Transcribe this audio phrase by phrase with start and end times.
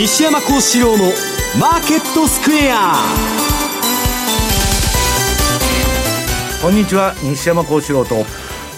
[0.00, 1.04] 西山孝四郎の
[1.60, 2.94] マーケットスクエア。
[6.62, 8.24] こんにちは西山孝四郎と。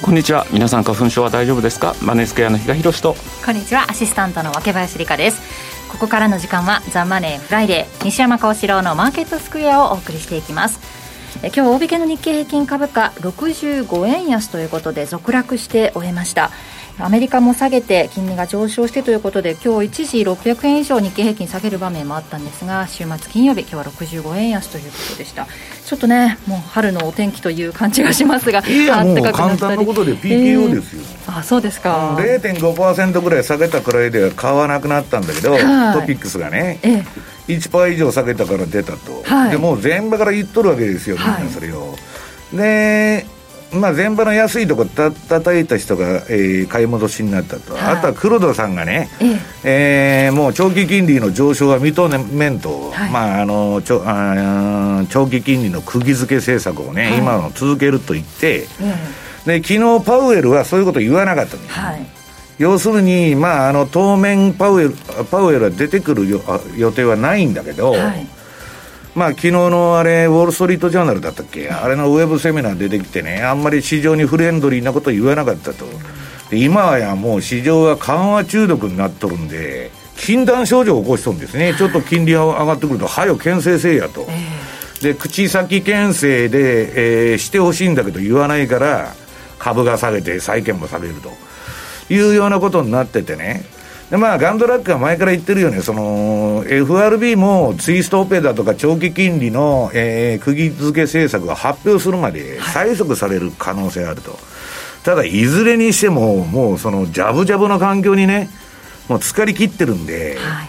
[0.03, 1.95] こんにちは皆さん花粉症は大丈夫ですか？
[2.03, 3.15] マネースクエアの比嘉宏と。
[3.47, 5.41] こんにちはアシスタントの若林理香です。
[5.93, 10.81] ここからの時間はザ・マネーフライデー西山孝四郎のマーケットスクエアをお送りしていきます。
[11.45, 16.51] え今日大引けの日経平均株価65円安ということで続落して終えました
[16.99, 25.47] アメリカも下げて金利が上昇してということで今日一時600円以上日経平均下げる場面もあったんですが週末金曜日今日は65円安ということでした。
[25.85, 32.17] ちょっとねもう春のお天気という感じがしますがいやもう簡単なことで PKO ですよ、えー、あそうですか。
[32.19, 37.05] 0.5%ぐらい下げたくらいでは買わなくなったんだけど、はい、トピックスがね、えー、
[37.49, 41.97] 1%以上下げたから出たと、はい、でもう全場から言っとるわけですよみんなそれを、は
[42.55, 43.27] い、で
[43.73, 49.09] まあ、前場の安いとこた叩いた人が、えー、買い戻しになったと、はい、あとは黒田さんがね、
[49.65, 50.31] ええ。
[50.31, 58.67] ー、もう長期金利の上昇は認めんと、はい、まあ、あのちょあ長期金利の釘付け政策をね、はい、今の続けると言って、
[59.47, 62.07] で昨日パウエルはそういうこと言わなかったんです、はい、
[62.59, 64.95] 要するに、まあ、あの当面パウエル
[65.31, 66.29] パウエルは出てくる
[66.77, 68.27] 予定はないんだけど、はい
[69.15, 75.85] まあ昨日のあれ、ウォール・ストリート・ジャーナルだったっけ、あれのウェブセミナー出てきてね、あんまり市場にフレンドリーなこと言わなかったと、
[76.51, 84.27] 今はやもう市場は緩和中毒になっとるんで、禁断症状を起こしとるんですね、ちょっと金利が上がってくると、はよ、牽制せいやと、
[85.03, 89.15] で口先牽制で、えー、してほしいんだけど言わないから、
[89.59, 91.31] 株が下げて、債券も下げると。
[92.13, 93.65] いうようなことになっててね。
[94.13, 104.41] でまあ、ガンドラックは前から言ってるよね、その FRB もツイストオペだとか長期金利の、えー、釘付け政策が発表するまで催促される可能性あると、はい、
[105.03, 108.51] ただ、いずれにしても、もうそのジャブジャブの環境にね、
[109.09, 110.67] もう疲れ切ってるんで、はい、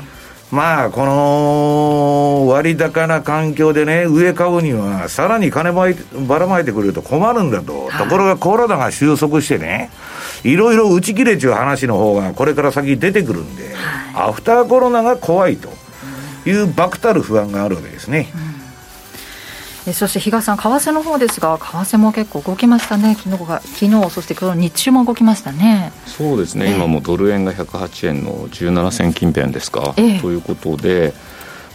[0.50, 9.90] まあ、この割高な環境でね、上買うには、さらに金ばらまいてくれると困るんだと、はい、ところがコロナが収束してね、
[10.44, 15.70] いろいろ打ち切れちゅう話の方がこれから先出てくるんで、はい、アフターコロナが怖いと
[16.46, 18.28] いう爆たる不安があるわけですね。
[19.88, 25.94] うん、そして比嘉さん、為替の方ですが、為替も結構動きましたね、昨日が昨日そして今日日中も動きましたね。
[26.06, 31.14] そうですね、えー、今もドル円が108円の17銭近辺ですか、えー、ということで、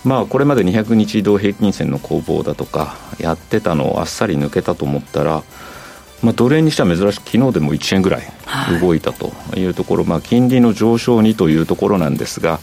[0.04, 5.42] まあ、これまで200日移動平均線の攻防だとか、やってたのをあっさり抜けたと思ったら、
[6.22, 8.22] まあ、ドル円にしては珍しく昨日でも1円ぐらい
[8.80, 12.58] 動いたというところ、はい、まあ、金利の上昇にというところなんですが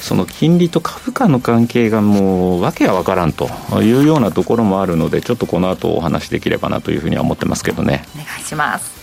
[0.00, 3.48] その金利と株価の関係がもうわけがわからんと
[3.82, 8.04] いうようなところもあるのでちょっとこの後お話できればなというふうには思ってますけどね。
[8.14, 8.94] お願いします。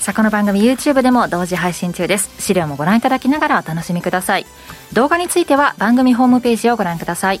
[0.00, 2.30] さあこの番組 YouTube でも同時配信中です。
[2.38, 4.46] 資料もご覧いただきながらお楽しみください。
[4.92, 7.40] 動画については番組ホームページをご覧ください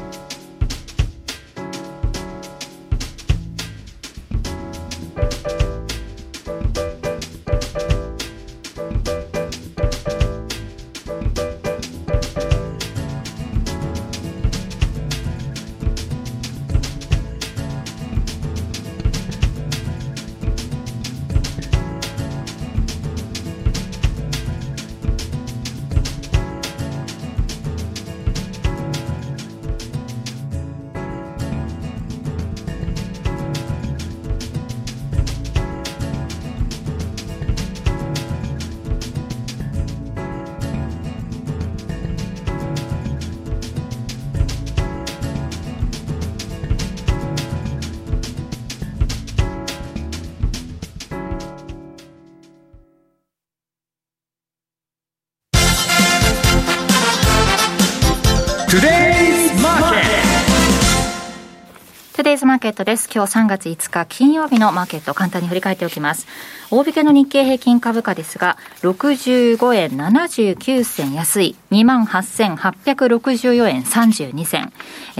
[62.21, 63.09] マーケットです。
[63.11, 66.27] 今日3月5日金曜日のマーケット簡単に振り返っておきます。
[66.69, 74.71] 大引けの日経平均株価ですが、65円79銭安い、28,864円32銭、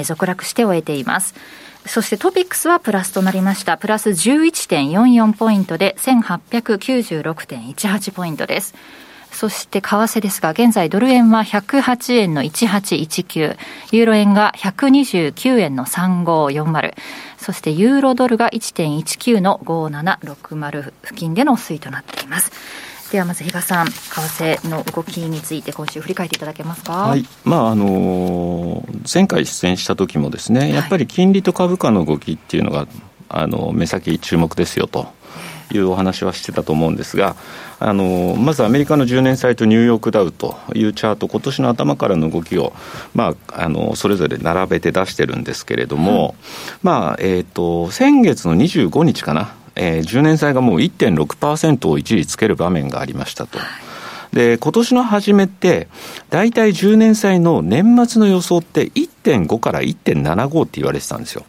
[0.04, 1.34] 続落して終えています。
[1.88, 3.78] そしてトピックスはプラスとなりました。
[3.78, 8.76] プラス11.44ポイントで1896.18ポイントです。
[9.32, 13.58] そして為替ですが、現在ドル円は108円の1819、
[13.92, 16.94] ユーロ円が129円の3540、
[17.38, 22.52] そしてユーロドルが1.19の5760付近での推移となっています。
[23.12, 26.94] ではまず比嘉さん、為替の動きについて今週振り返っていただけますか？
[26.94, 32.88] はい、まああの前回出演した時もですね、やっぱり金利と株価の動きっていうのが
[33.28, 35.12] あの目先注目ですよと。
[35.74, 37.36] いうお話はしてたと思うんですが、
[37.80, 42.74] あのまずアメリカの10年債とニューヨークダウというチャート、今年の頭からの動きを、
[43.16, 46.36] まあ、あのそれぞれ並べて出してるんですけれども、
[46.84, 53.60] まあえーと先月の25日かな、えー、10年債がもう1.6%を一時つける場面がありましたと。
[54.34, 55.88] で、今年の初めって、
[56.30, 61.44] 大体10年債の年末の予想って1.5から1.75って言われてたんですよ。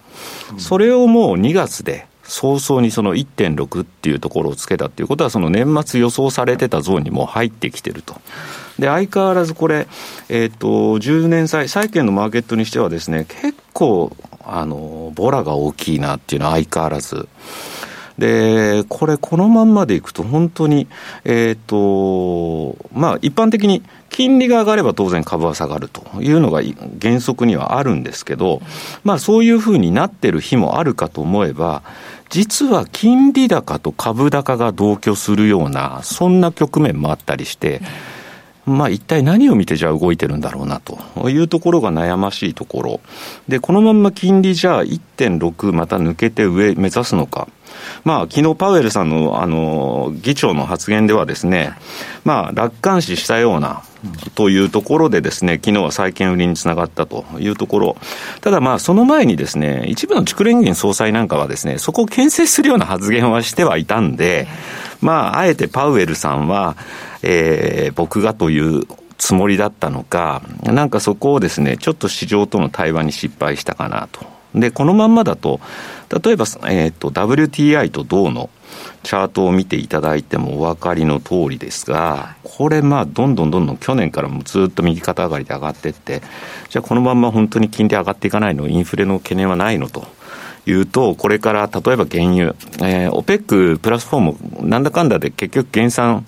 [0.59, 8.21] それをもう2月で、早々にその1.6っていうところをつけたっていうことは、その年末予想されてたゾーンにも入ってきてると。
[8.79, 9.87] で、相変わらずこれ、
[10.29, 10.67] えっ、と、
[10.99, 17.29] 10年債、債券のマーケットにしてはですね、結構、あの、ボラが大きいなっていうのは相変わらず。
[18.23, 20.87] で、これ、このまんまでいくと、本当に、
[21.25, 26.63] えっ、ー、と、まあ、一般的に金利が上がれば当然株は下がるというのが
[27.01, 28.63] 原則にはあるんですけど、
[29.03, 31.83] まあ、そういうふうになってる日もあるかと思えば、
[32.31, 37.83] 実は金利高と株高が同居するような、そんな局面もあったりして、
[38.65, 43.01] まあ一体何を見てじゃあ動いてるんだろうなというところが悩ましいところ。
[43.49, 47.49] で、このまんま金利じゃあ1.6また抜けて上目指すのか。
[48.05, 51.73] まあ、昨日パウエルさんの、あの、議長の発言ではですね、
[52.25, 53.83] まあ、楽観視したような、
[54.35, 57.97] というところでですね、昨日は債券売りにつながったというところ。
[58.41, 64.49] ただまあ、その前にですね、一部の地区連銀総裁なんかはですね、そこを牽制するような発言はしてはいたんで、
[65.01, 66.77] まあ、あえてパウエルさんは、
[67.23, 68.87] えー、僕がという
[69.19, 74.27] つもりだったのか、なんかそこをですね、ちょっと市場との対話に失敗したかなと。
[74.55, 75.61] で、このまんまだと、
[76.23, 78.51] 例えば、えっ、ー、と、WTI と銅の
[79.03, 86.21] チャートを見ていただいてもお分かりの通りですが、これ、まあ、どんどんどんどん去年からもずっと右肩上がりで上がっていって、
[86.69, 90.05] じゃあこのまんま本当に金利上がっていかないの、インフレの懸念はないのと。
[90.65, 96.25] いうと、これから例えば原油、えー、OPEC プラス4もなんだかんだで結局減産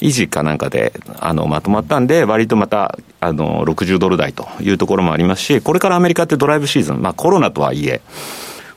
[0.00, 8.00] 維持かなんかであのまとまったんで、割とまたあの60ドル台というところもありますし、これからアメリカってドライブシーズン、まあコロナとはいえ、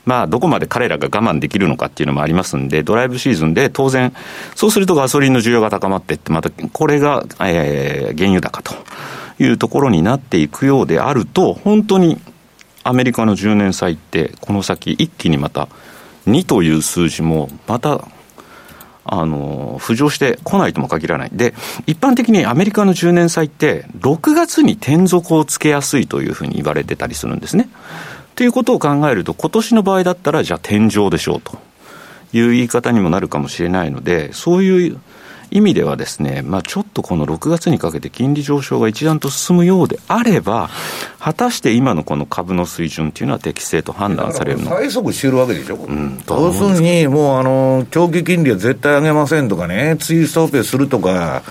[0.08, 4.14] まあ、どこまで彼らが我慢できるのかっていうのもありますんで、ドライブシーズンで当然、
[4.54, 8.72] そうするとガソリンの需要が高まっていって、またこれが、えー、原油高と
[9.38, 12.18] いうところになっていくようであると、本当に
[12.84, 15.68] アメリカの10年債って、この先一気にまた
[16.26, 18.08] 2という数字もまた
[19.10, 21.30] あの、浮上してこないとも限らない。
[21.32, 21.54] で、
[21.86, 27.68] 一般的にアメリカの10年債って、6月に転属をつけやすいというふうに言われてたりするんですね。
[28.34, 31.58] ということを考えると、今年の場合だったら、じゃあ天井でしょうと
[32.32, 35.00] いう言い方にもなるかもしれないので、そういう
[35.50, 40.68] 意味ではですね、まあ、ちょっとこの6月にかけて金利上昇が一段と進むようであれば、
[41.18, 51.42] 果たして今のこの株の水準っていうのは適正と判断されるの催促してるわけでしょ、うん、要するに、もうあの長期金利は絶対上げませんとかね、ツイストオペするとか、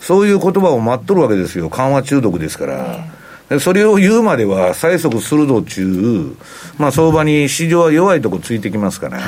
[0.00, 3.60] そういう言葉を待っとるわけですよ、緩和中毒ですから。
[3.60, 6.36] それを言うまでは催促する道中、
[6.78, 9.20] まあ、相場に市場は弱いとこついてきますから。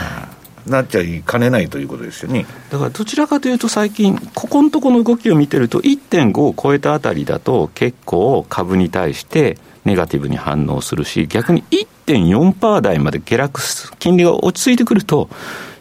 [0.71, 11.65] なっちゃいかねないということですよねだからどちらかというと、最近、ここのとこの動きを見てると、1.5を超えたあたりだと、結構株に対してネガティブに反応するし、逆に
[12.07, 15.29] 1.4%台まで下落す、金利が落ち着いてくると、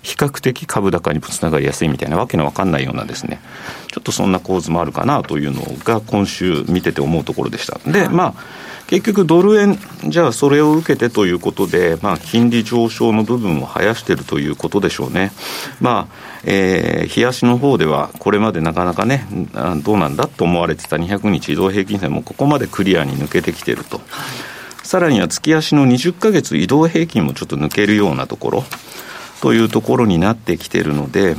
[0.01, 3.41] 比較的株高につながりやすいみたいなわけのわかんないようなですね、
[3.91, 7.77] ちょっとそんな構図もあるかなというのが今週見てて思うところでした。
[7.91, 8.33] で、まあ、
[8.87, 15.33] 結局ドル円、じゃあそれを受けてということで、まあ、金利上昇の部分を生やしているということでしょうね。
[15.81, 16.15] まあ、
[16.45, 19.27] えー、冷やしの方では、これまでなかなかね、
[19.83, 23.99] どうなんだと思われてた200日移動平均線もここまでクリアに抜けてきてると。
[24.83, 28.63] さらには月足の20か月移動平均もちょっと抜けるようなところ。
[29.41, 31.35] というところになってきてるので、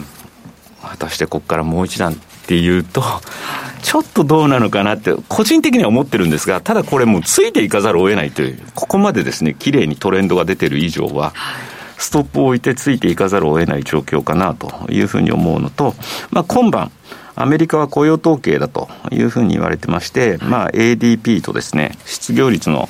[0.82, 2.14] 果たしてここからもう一段
[2.48, 3.02] っていうと、
[3.82, 11.34] ちょっとどうなのかなって、個人的には思ってるんですが、ただこれもうついていかざるを得ないという、ここまでですね、綺麗にトレンドが出てる以上は、
[11.98, 15.94] ストップを置いてついていかざるを得ない状況かなというふうに思うのと、
[16.30, 16.90] まあ、今晩、
[17.34, 22.88] アメリカは雇用統計だというふうに言われてまして、まあ、ADP とですね、失業率の、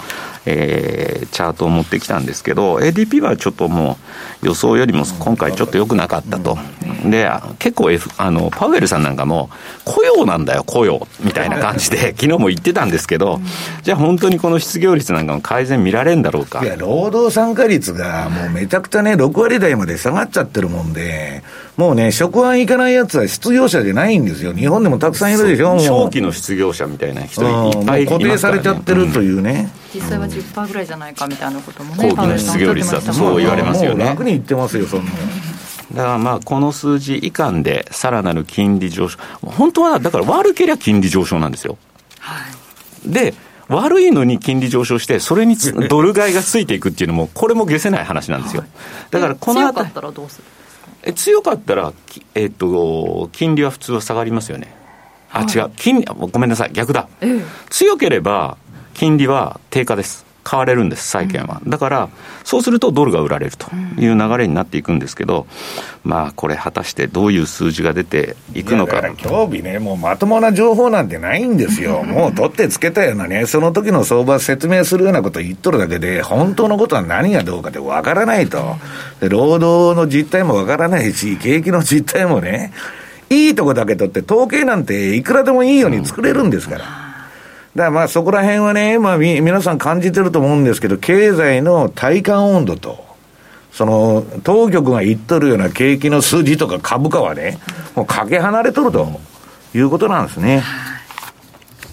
[0.51, 3.99] えー、チャートを持ってきたんですけど、ADP はちょっとも
[4.43, 6.57] う予想よりも今回ちょっと良くなかったと。
[7.05, 9.51] で、結構、F、あの、パウエルさんなんかも、
[9.85, 13.41] 雇用なんだよ、雇用、みたいな感じで、昨日も言ってたんですけど、
[13.83, 16.65] じゃあ本当にこの失業率なんかも改善見られるんだろうか。
[16.65, 21.43] いや、労働参加率がもうめちゃくちゃね、6割台まで下がっちゃってるもんで、
[21.77, 24.53] もうね、職案行かないやつは失業者じゃないんですよ。
[24.53, 29.71] 日本でもたくさんいるでしょ、長期の失業者みたいな人いっぱいい固定されちゃってるというね。
[29.95, 34.05] 実際は10%ぐらいじゃないかみたいなこともね、後期の失業率だとそう言われますよね。
[34.05, 35.11] 楽に言ってますよ、そんな。
[35.93, 41.79] だからまあこの数字以下でさらなる金利上昇、本当はだから悪ければ金利上昇なんですよ。
[42.21, 42.37] は
[43.07, 43.35] い、で、
[43.69, 45.57] 悪いのに金利上昇して、それに
[45.89, 48.65] ドル買いがついていくっていうのも、これも消せない話なんですよ。
[49.11, 50.45] だからこの強かったらどうする？
[51.05, 51.93] え強かったら、
[52.35, 54.75] えっと、金利は普通は下がりますよね。
[55.31, 55.71] あ、違う。
[55.77, 56.71] 金、ごめんなさい。
[56.73, 57.09] 逆だ。
[57.71, 58.57] 強ければ、
[58.99, 60.27] 金利は低下です。
[60.43, 61.63] 買われるんです、債券は。
[61.69, 62.09] だから、
[62.43, 65.47] そうするとドルが売られるという流れになっていくんですけど、
[66.03, 69.01] まあ、これ、果たしてどういう数字が出ていくのか。
[69.01, 72.03] か今日日ね、もうまともな情報なんてないんですよ。
[72.09, 78.79] もう取ってつけたようなね、その時の相場説明するようなこと言っとるだけで、本当のことは何がどうかってわからないと。
[79.21, 82.73] で、労働の実態もわからないし、景気の実態もね、
[83.31, 87.08] いいとこだけ取って、統計なんていくらでもいいように作れるんですから。
[87.75, 93.07] だからまあそこら辺はね、まあ、皆さん感じてると思うんですけど、経済の体感温度と、
[93.73, 97.59] その当局が言っとるような景気の数字とか株価はね、
[97.95, 99.21] もうかけ離れとると
[99.75, 100.63] いうことなんですね。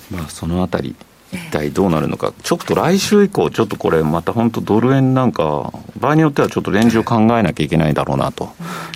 [0.10, 0.96] まあそのあたり、
[1.35, 8.45] 一体どうなるのか、ちょっと来週以降、ちょっとこれ、また本当、ドル円なんか、場合によってはちょっとレンジを考えなきゃいけないだろうなと、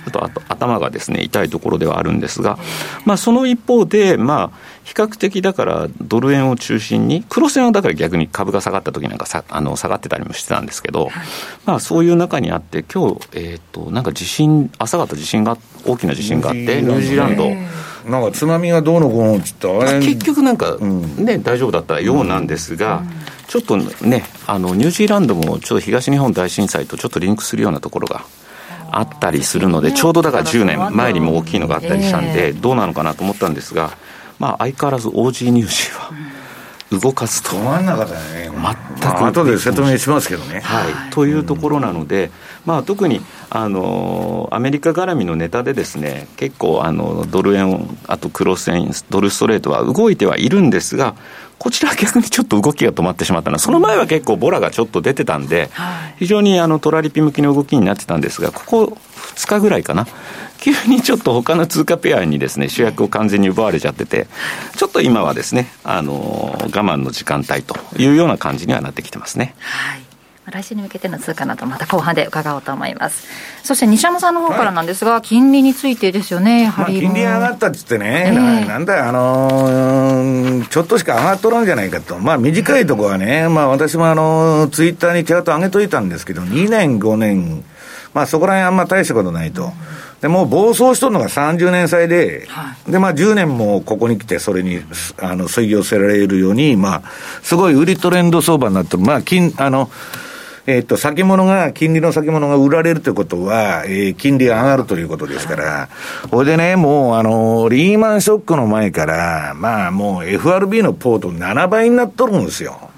[0.04, 2.58] ちょっと頭がですね痛いところではあるんですが、
[3.04, 11.10] まあ、その一方で、まあ、比較的だからドル円を中心に、黒線はだから逆に株が下がった時なんかさあの下がってたりもしてたんですけど、
[11.66, 15.56] まあ、そういう中にあって、今日えっ、ー、となんか地震、朝方地震が、
[15.86, 17.50] 大きな地震があって、ニュージーランド。
[18.06, 19.68] なんか津波がどうのこうのっつった
[20.00, 23.08] 結局なんかね、うん、大丈夫だったようなんですが、うん、
[23.48, 28.24] ちょっとね、あのニュージーランドもちょっと東日本大震災とちょっとリンクするようなところが
[28.90, 33.90] あったりするので、ちょうどだから10年前にも大きいのがあったりしたんで、どうなのかなと思ったんですが、
[34.38, 36.10] まあ、相変わらず OG 入試は。
[36.90, 37.50] 動かすと。
[37.50, 38.20] 止まんなかったね。
[38.46, 38.58] 全く。
[38.60, 40.60] まあ、後で説明しますけどね。
[40.60, 41.10] はい。
[41.10, 42.32] というところなので、
[42.66, 51.16] まあ、特に、あの、アメリカ絡みのネタでですね、結構、あの、ドル円、あとクロス円、ドルストレートは動いてはいるんですが、
[51.58, 55.68] こちらは逆にちょっと動きが止まってしまったな、その前は結構ボラがちょっと出てたんで、
[56.18, 58.98] 非常にあのトラリピ向きの動きになってたんですが、ここ
[59.34, 60.06] 2日ぐらいかな、
[60.58, 64.26] 急にちょっと他の通貨ペアにですね主役を完全に奪われちゃってて、
[64.76, 69.54] ちょっと今はですね、あの我慢の時間帯というような感じにはなってきてますね。
[69.58, 70.09] はい
[70.50, 73.26] 来週に向けての通貨などまた後半で伺おうと思います。
[73.62, 82.18] そして西山さんの方からなんですが、はい、金利についてですよねやはり、まあ、金利上がったっつってね、えー、なんだあのー、ちょっとしか上がっとらんじゃないかと。
[82.18, 87.64] まあ短いところはね、まあ私もあのツイッターにチャート上げといたんですけど2年5年
[88.14, 89.72] まあそこら辺あんま大したことないと、
[90.20, 94.80] でもう暴走しとるのが30年債で、はい、でまあ10年もここに来て、それに
[95.18, 97.02] あの水行せられるように、まあ、
[97.42, 99.90] すごい売りトレンド相場になってる、まあ金あの
[100.70, 105.88] えっ、と、先物が、金利の先物が売られるということは、えー、金利が上がるということですから、
[106.30, 112.90] これでね、もう、あの、リーマンショックの前から、まあ、もう FRB のポート7倍になっとるんですよ。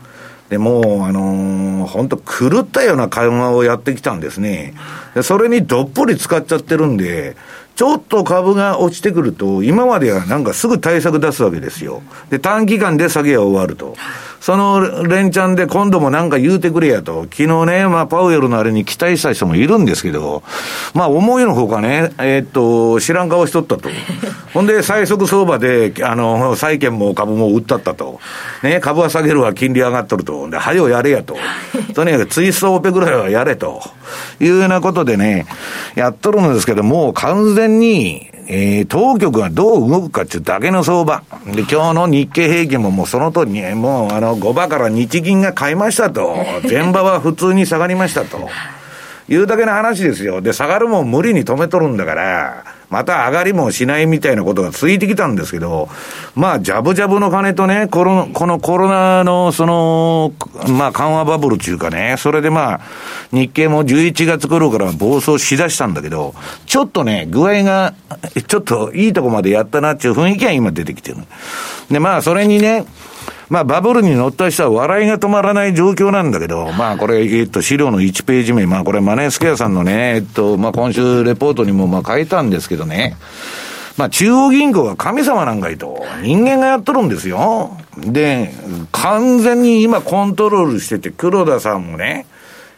[0.51, 4.75] でもう、あのー、本当狂ったような緩和をやってきたんですね。
[5.23, 7.37] それにどっぷり使っちゃってるんで、
[7.75, 12.03] ちょっと株が落ちてくると、今まではなんかすぐ対策出すわけですよ。
[12.29, 13.97] で、短期間で下げは終わると。
[14.43, 17.29] その連チャンで今度もなんか言うてくれやと。
[17.31, 20.43] 昨日ね、まあ、パウエルのあれに期待した人もいるんですけど、
[20.95, 23.89] まあ、思いのほかね、えー、っと、知らん顔しとったと。
[24.53, 28.19] ほんで、最速相場で、あの、債券も株も売ったったと。
[28.65, 30.51] ね、株は下げるわ、金利上がっとると。
[30.51, 31.37] で、はよやれやと。
[31.95, 33.81] とにかくツイストオペぐらいはやれと。
[34.41, 35.47] いうようなことでね、
[35.95, 41.23] やっとるんですけど、もう完全に、えー、当局がどう動くかっていうだけの相場。
[41.47, 46.37] で、今日の日経平均ももうその通りに、もうあの、5場から日銀が買いましたと。
[46.69, 48.49] 前場は普通に下がりましたと。
[49.29, 50.41] いうだけの話ですよ。
[50.41, 55.89] で、下がるもん無理に止めとるんだから、また上がりもしないみたいなことが続いてきたんですけど、
[56.35, 60.35] まあ、ジャブジャブの金とね、コロこのコロナの、その、
[60.69, 62.81] まあ緩和バブルっていうかね、それでまあ、
[63.33, 66.35] 日経も11月頃から暴走しだしたんだけど、
[66.67, 67.95] ちょっとね、具合が、
[68.47, 71.17] ちょっといいとこまでやったなっていう雰囲気が今出てきてる。
[71.91, 72.85] で、まあ、それにね、
[73.53, 83.15] まあ、バブルに乗った人は笑いが止まらない状況なんだけど、まあ、これ、えっと、資料の1ページ目、まあ、これ、マネースケアさんのね、えっと、まあ、今週レポートにも、まあ、書いたんですけどね、
[83.99, 87.77] まあ、中央銀行は神様なんかいと、人間がやっとるんですよ。
[87.99, 88.55] で、
[88.91, 92.25] 完全に今コントロールしてて、黒田さんもね、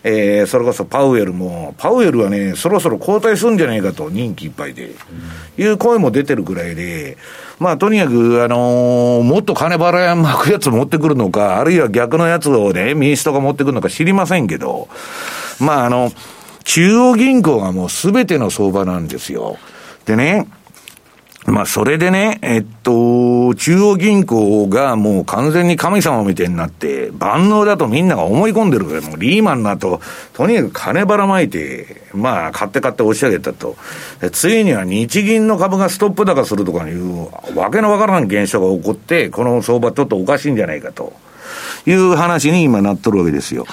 [0.03, 4.91] えー、それこそパウエルも、パウエルはね、そろそろ交代するんじゃないかと、任期いっぱいで、
[5.57, 7.17] いう声も出てるぐらいで、
[7.59, 14.89] まあ、とにかく、あのー、もっと金払い巻くやつ持ってくるのか、あるいは逆のやつをね、民主党が持ってくるのか知りませんけど、
[15.61, 16.11] まあ、あの、
[16.65, 19.57] 中央銀行がもうすべての相場なんですよ。
[20.07, 20.49] でね、
[21.47, 30.01] まあ、それでね、えっと、中央銀行がもう完全に神様みたいになって、万能だとみんなが思い込んでるから、もうリーマンの後、
[30.33, 33.77] とにかく金ばらまいて、まあ、買って買って押し上げたと。
[34.33, 41.13] ついには日銀の株がストップ高するとかいう、わけのわからん現象が起こって、この相場ちょっとおかしいんじゃないかと。
[41.87, 43.67] いう話に今なっとるわけですよ。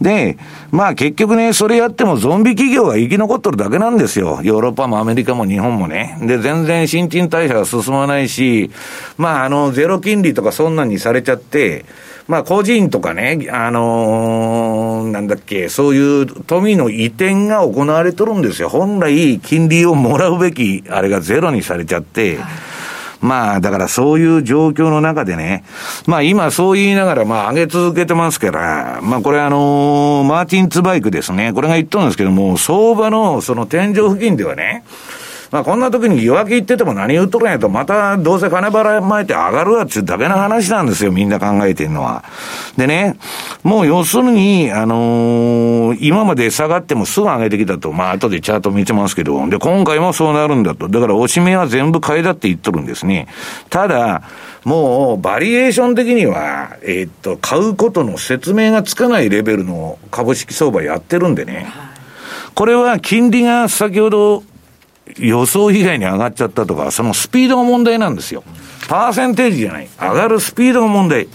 [0.00, 0.38] で、
[0.70, 4.40] まあ結局ね、それやってもゾンビ企業が生き残っとるだけなんですよ。
[4.42, 6.18] ヨーロッパもアメリカも日本もね。
[6.22, 8.70] で、全然新陳代謝が進まないし、
[9.18, 11.84] まああの、ゼロ金利とかそんなんにされちゃって、
[12.28, 18.68] まあ個人とかね、あのー、なんだっけ、そういう富の移転が行われとるんですよ。
[18.68, 22.46] 本来金利をもらうべき、あれがゼロにされちゃって、はい
[23.20, 25.64] まあ、だからそういう状況の中でね、
[26.06, 34.84] まあ今そう言いながら、まあ上げ続けてますから、まあこれあのー、マーティンツバイクですね、これが言ったんですけども、相場のその天井付近ではね、
[35.50, 42.24] まあこんな時に弱気言ってても何言っとるんやと、またどうせ金払いまいて上がるわっていうだけの話なんですよ、みんな考えてるのは。
[42.76, 43.16] でね、
[43.62, 50.88] もう要するに、あのー、今まで下がってもすぐ上げてきたと、まあ後でチャート見てますけど、で、今回もそうなるんだと。
[50.88, 53.26] だからおしめは全部買いだって言っとるんですね。
[53.70, 54.22] ただ、
[54.64, 61.66] もう、バリエーション的には、えー、っと、買うことの説明がつかないレベルの株式相場やってるんでね。
[62.54, 64.42] これは金利が先ほど
[65.18, 68.42] 予想以外に上がっちゃったとか、そのスピードの問題なんですよ。
[68.88, 69.88] パーセンテージじゃない。
[70.00, 71.28] 上がるスピードの問題。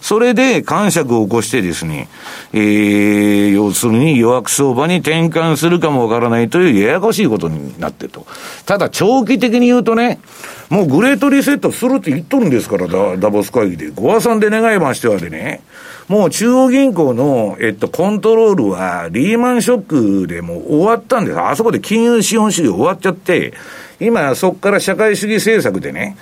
[0.00, 2.08] それで感触を起こしてですね、
[2.52, 8.26] えー、要するに弱く相場に転換するかもわからないというややこしいことになってと。
[8.66, 10.20] ただ長期的に言うとね、
[10.68, 13.90] もうグレートリセットするって言っとるんですから、ダダボス会議で。
[13.90, 15.62] ご破産で願いましてはでね、
[16.08, 21.38] もう中央銀行の、えっと、コントロールは、リーマンショックでも終わったんです。
[21.38, 23.52] あそこで金融資本主義終わっちゃって、
[24.00, 26.16] 今そこから社会主義政策でね、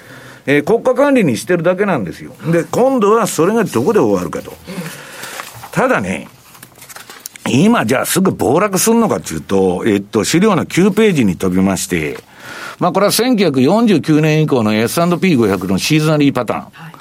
[0.46, 2.32] えー、国家管理にしてるだけなんですよ。
[2.50, 4.52] で、今度はそれがどこで終わるかと。
[5.70, 6.28] ただね、
[7.48, 12.18] 今じゃあすぐ暴落するのかっていうと、えっと、資料の9ページに飛びまして、
[12.80, 16.60] まあこれは1949年以降の S&P500 のシーズナリーパターン。
[16.72, 16.95] はい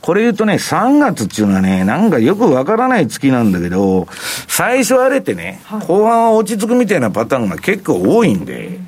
[0.00, 4.08] これ言うとね、3月っていうのはね、なんかよくわからない月なんだけど、
[4.48, 8.78] 最初荒れてね、後半は落ち着くみたいなパターンが結構多いんで、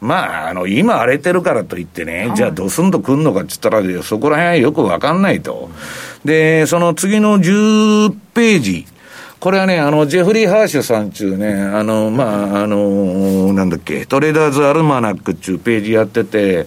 [0.00, 5.70] まあ、あの、今荒れてるからといってね、じゃあドスンと来んのかって言ったら、そこら辺はよくわかんないと。
[6.26, 8.86] で、その次の10ページ。
[9.40, 16.66] これはね、あの、ジェフリー・ハーシュさんちゅうね、あの、まあ、あの、なんだっけ、トレーダーズ・アルマナックっちゅうページやってて、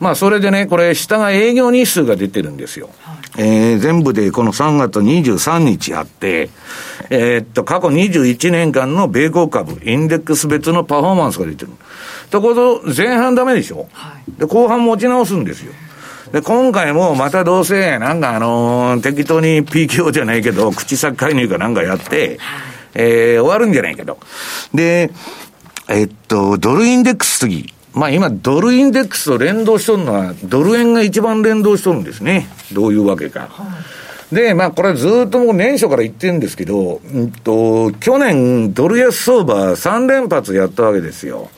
[0.00, 2.88] まあ、それでね、これ、下が営業日数が出てるんですよ。
[3.02, 6.48] はい、えー、全部でこの3月23日あって、
[7.10, 11.72] えー、っと、過去21年間の米国株、インデックス別のパフォーマンスが出てる。
[12.30, 15.72] ところ、前半ダメでしょ、はい、で、後半持ち直すんですよ。
[16.32, 22.38] で、今回もまたどうせ、なんかあのー、適当に PKO じゃないけど、口先介入かなんかやって、
[22.94, 24.18] えー、終わるんじゃないけど。
[24.72, 25.10] で、
[25.88, 27.74] えっと、ドルインデックス次。
[27.92, 32.48] まあ今、ドルインデックスと連動しとるのは、ドル円が一番連動しとるんですね。
[32.72, 33.48] どういうわけか。
[34.32, 41.50] で、まあこれずっともう年初から言ってるんですけど、うんと、去年ドル安相場3連発やったわけですよ。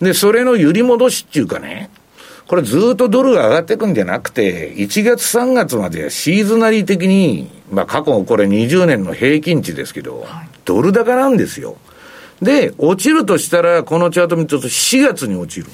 [0.00, 1.90] で、それの揺り戻しっていうかね、
[2.46, 10.26] これずっとドルが上がっていくんじゃなくて、1月3月までシーズナリー的に、まあ過去これ20年の平均値ですけど、
[10.64, 11.76] ドル高なんですよ。
[12.42, 15.66] で、落ちるとしたら、このチャート見ると4月に落ちる。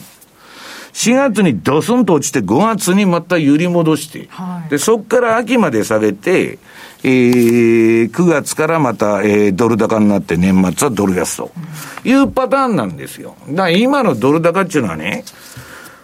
[0.94, 6.58] 4月にドスンと落ちて、5月にまた揺り戻して、はい、で、そこから秋まで下げて、
[7.02, 11.52] えー、9月からまた、えー、ドル高になって年末はドル安と
[12.04, 13.36] いうパターンなんですよ。
[13.50, 15.24] だから今のドル高っていうのはね、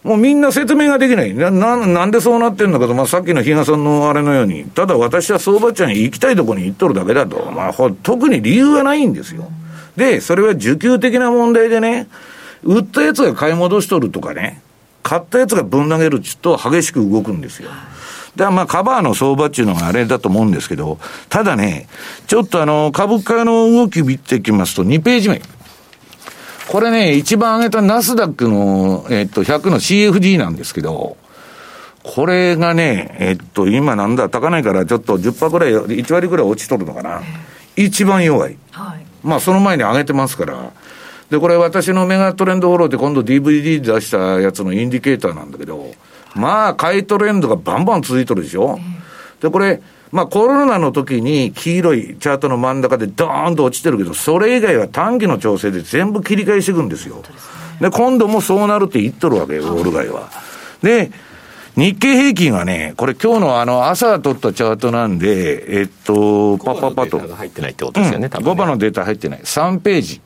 [0.03, 1.35] もうみんな説明ができない。
[1.35, 7.51] な、ななんでそうなってんのかと、まあ、さっきの比嘉さんのあれのように、ただ私は相場ちゃんに行きたいところに行っとるだけだと。
[7.53, 9.51] まあ、特に理由はないんですよ。
[9.97, 12.09] で、それは需給的な問題でね、
[12.63, 14.61] 売ったやつが買い戻しとるとかね、
[15.03, 17.71] 買ったやつがぶん投げるっちと激しく動くんですよ。
[17.71, 17.91] だか
[18.37, 20.99] らまあカバーの相場っていうのがあれだと思うんですけど、
[21.29, 21.89] ただね、
[22.27, 25.43] ちょっとあの、株価の動き見ていきますと、2ページ目。
[26.69, 31.17] これね、一番上げたナスダックの、えっと、100の CFD なんですけど、
[32.03, 37.21] これがね、えっと、今なんだ、高ないからちょっと10%ぐらい、1割ぐらい落ちとるのかな。
[37.77, 38.57] 一番弱い。
[38.71, 39.10] はい。
[39.23, 40.73] まあ、その前に上げてますから。
[41.31, 45.93] で、これ私のメガトレンドフォローって今度 DVD 出したやつのインディケーターなんだけど、
[46.35, 48.79] まあ、買いトレンドがバンバン続いてるでしょ。
[49.41, 49.81] で、これ、
[50.13, 57.23] まあコロナの時に黄色いチャートの真ん中でドーンと落ちてるけど、それ以外は短期の調整で全部切り返していくんですよ。
[57.81, 60.29] で、今度もそうなるって言っとるわけよ、オール街は。
[60.83, 61.13] で、
[61.81, 67.19] 日経平均はね、これ今日のあの朝取ったチャートなんで、えっと、パパパと。
[67.19, 68.53] 5入ってないってことですよね、うん、多分、ね。
[68.53, 69.41] 5番のデータ入ってない。
[69.41, 70.21] 3ページ。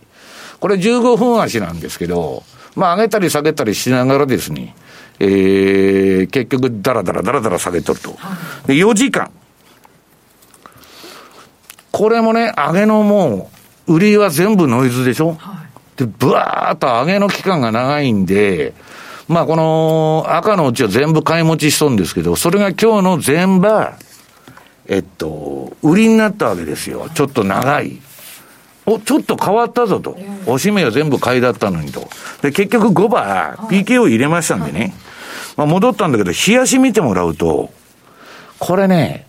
[0.59, 2.43] これ15分足なんですけど、
[2.75, 4.75] まあ上げたり下げたりしながらですね、
[5.21, 8.17] えー、結局ダラダラダラダラ下げとると。
[8.67, 9.31] で、4時間。
[11.93, 13.49] これもね、上げのも
[13.87, 15.63] う、売りは全部ノイズでしょ、は
[15.97, 18.75] い、で、ブワーっと上げの期間が長いんで、
[19.29, 23.95] まあこの赤のうちは全部買い持ちしとんですけど、それが今日の全場、
[24.87, 27.09] えっと、売りになったわけですよ。
[27.15, 27.99] ちょっと長い。
[28.87, 30.19] お、ちょっと変わったぞと。
[30.47, 32.09] おしめは全部買いだったのにと。
[32.43, 34.95] で、結局5番、PK を入れましたんでね。
[35.57, 37.73] まあ戻ったんだけど、冷やし見てもらうと、
[38.59, 39.27] これね、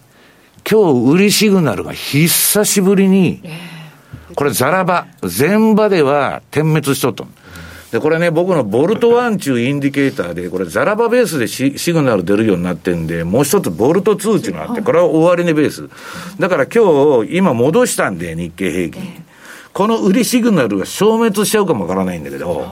[0.69, 3.41] 今日売りシグナルが久しぶりに、
[4.35, 7.23] これザラバ、前場では点滅しとった
[7.95, 15.89] で、これね、僕のボルト1中インディケーターで、これザラバベースでシシグナル出るようになってんで、もう一つボルト2っていうのがあって、これは終値ベース。
[16.37, 19.23] だから今日、今戻したんで、日経平均。
[19.71, 22.67] この売りシグナルが消滅しちゃうかもわからないんだけど、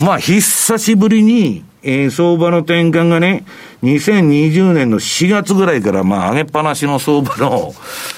[0.00, 3.44] まあ、久しぶりに、えー、相場の転換がね、
[3.84, 7.72] 2020年の4月ぐらいから、まあ、上げっぱなしの相場の、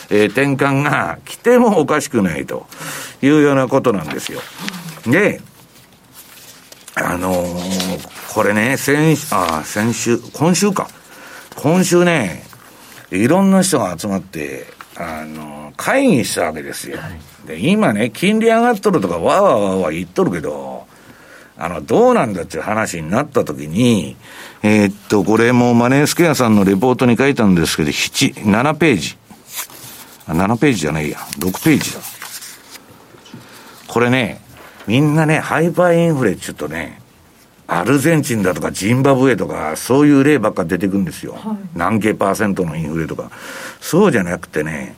[0.09, 2.67] えー、転換が来てもおかしくないと
[3.21, 4.41] いうようなことなんですよ。
[5.07, 5.43] で、
[6.95, 10.89] あのー、これね、先、あ、先週、今週か。
[11.57, 12.45] 今週ね、
[13.11, 16.99] いろんな人が集まって、あのー、会議したわけですよ。
[17.47, 20.87] で、今ね、金利上がっとるとか、わーわーわーわー言っとるけど、
[21.57, 24.17] あの、どうなんだっていう話になったときに、
[24.63, 29.17] えー、っと、これもマネースクエアさんのレポートに書いたんですけど、7、7ページ。
[30.27, 31.19] あ、7ページじゃないや。
[31.39, 32.01] 6ページだ。
[33.89, 34.42] これね、
[34.87, 37.01] みんなね、ハイパーインフレちょっとね、
[37.67, 41.35] アルゼンチンだとかジンバブエとか、そういう例ばっか出てくるんですよ。
[41.35, 43.31] はい、何系パーセントのインフレとか。
[43.81, 44.95] そうじゃなくてね、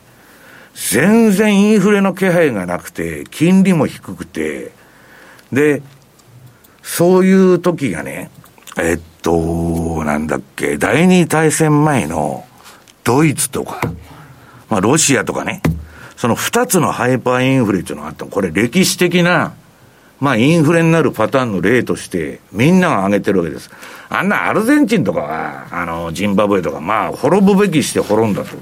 [0.75, 4.73] 全然インフレの気配がなくて、金利も低くて、
[5.53, 5.83] で、
[6.83, 8.31] そういう時がね、
[8.77, 12.45] えっと、なんだっけ、第二大戦前の
[13.05, 13.81] ドイツとか、
[14.69, 15.63] まあロシアとかね、
[16.17, 19.55] その二つのハイパーインフレっていうのがあったこれ歴史的な、
[20.25, 23.71] まあインフレになるパターンの例として、みんなが挙げてるわけです。
[24.09, 28.57] あんなアルゼンチンとかは、あの、ジンバブエとか、まあ滅ぶべきして滅んだと。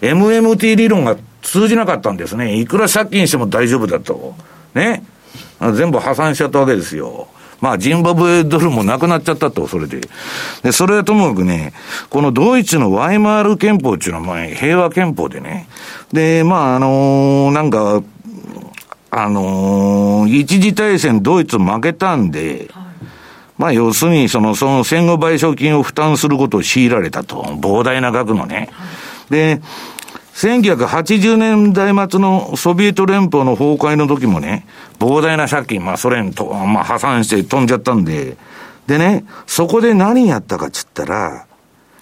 [0.00, 2.58] MMT 理論が通じなかったんですね。
[2.58, 4.34] いくら借金しても大丈夫だと。
[4.74, 5.04] ね。
[5.74, 7.28] 全部破産しちゃったわけですよ。
[7.60, 10.00] まあ、ジンバブエドルもなくなっちゃったと、それで。
[10.62, 11.74] で、それはともかくね、
[12.08, 15.68] このドイツのワイマール憲法っていうのは、まあ、平和憲法でね。
[16.10, 18.02] で、まあ、あのー、なんか、
[19.10, 22.70] あのー、一次大戦ドイツ負けたんで、
[23.58, 27.42] まあ、要するに、その、その戦後賠償金を負担することを強いられたと。
[27.42, 28.68] 膨大な額のね。
[29.30, 29.62] で、
[30.34, 34.66] 1980年代末のソビエト連邦の崩壊の時もね、
[34.98, 38.36] 膨大な借金、まあソ連と、まあ破産して飛んじゃったんで、
[38.86, 41.46] でね、そこで何やったかっつったら、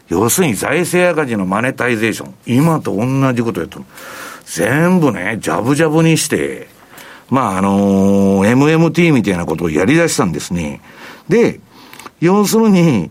[0.09, 2.35] 要するに財政赤字のマネタイゼーション。
[2.47, 3.87] 今と同じことやったの。
[4.45, 6.74] 全部ね、ジャブジャブにして、
[7.31, 10.81] まああのー、MMT みたいなことをやり出したんですね。
[11.29, 11.61] で、
[12.21, 13.11] 要するに、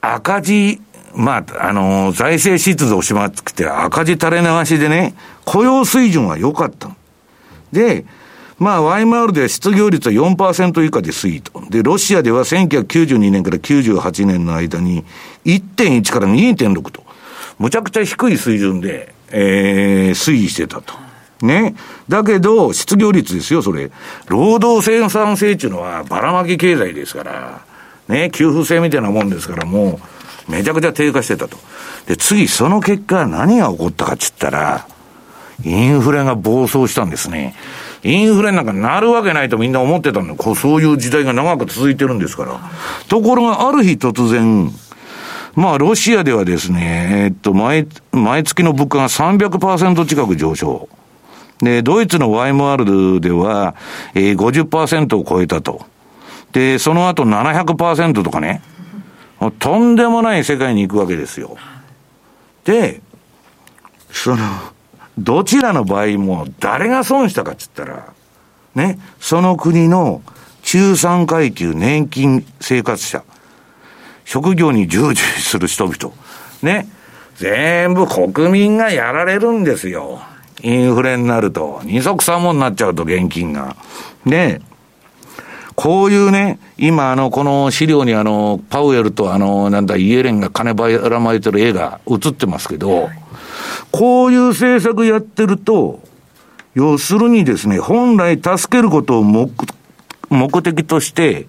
[0.00, 0.80] 赤字
[1.14, 6.90] まあ、あのー、財政出動しまくって赤字垂れ流しでね、雇用水準は良かった。
[7.72, 8.04] で、
[8.58, 11.60] まあ、ワイマールでは失業率は4%以下で推移と。
[11.70, 15.04] で、ロシアでは1992年から98年の間に
[15.44, 17.04] 1.1から2.6と。
[17.58, 21.03] むちゃくちゃ低い水準で、えー、推移してたと。
[21.42, 21.74] ね。
[22.08, 23.90] だけど、失業率ですよ、それ。
[24.28, 27.60] 労働生産性っていうのはばらまき経済ですから。
[28.08, 30.00] ね、給付制みたいなもんですから、も
[30.48, 31.56] う、めちゃくちゃ低下してたと。
[32.06, 34.86] で、次、その結果、何が起こったかっつったら、
[35.64, 37.54] インフレが暴走したんですね。
[38.02, 42.60] インフレなんかなるわけないとみんな思ってたんだこうそういう時代が長く続いてるんですから。
[43.08, 44.70] ところが、ある日突然、
[45.54, 50.88] まあ、ロシアではですね、えっと、毎、毎月の物価が300%近く上昇。
[51.60, 53.74] で、ドイツのワイムワールドでは、
[54.14, 55.86] えー、50%を超えたと。
[56.52, 58.62] で、その後700%とかね、
[59.58, 61.56] とんでもない世界に行くわけですよ。
[62.64, 63.00] で、
[64.10, 64.44] その、
[65.18, 68.12] どちらの場合も誰が損したかっつったら、
[68.74, 70.22] ね、その国の
[70.62, 73.22] 中産階級年金生活者、
[74.24, 76.14] 職業に従事する人々、
[76.62, 76.88] ね、
[77.36, 80.22] 全部国民がやられるんですよ。
[80.64, 83.76] インフレになると、二足三本になっちゃうと現金が。
[84.24, 84.62] で、
[85.74, 93.10] こういうね、今あの、この資料にあの、パウエルとあの、なんだ、イエレンが金ばらまいてる絵が映ってますけど、
[93.90, 96.00] こういう政策やってると、
[96.74, 99.50] 要するにですね、本来助けることを目、
[100.30, 101.46] 目的として、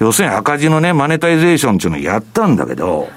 [0.00, 3.08] 要するに赤字のね、マネタイゼーションっていうのをやったんだけど、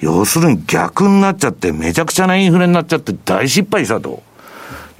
[0.00, 4.24] 要するに逆になっちゃって、めちゃくちゃなインフレになっちゃって大失敗したと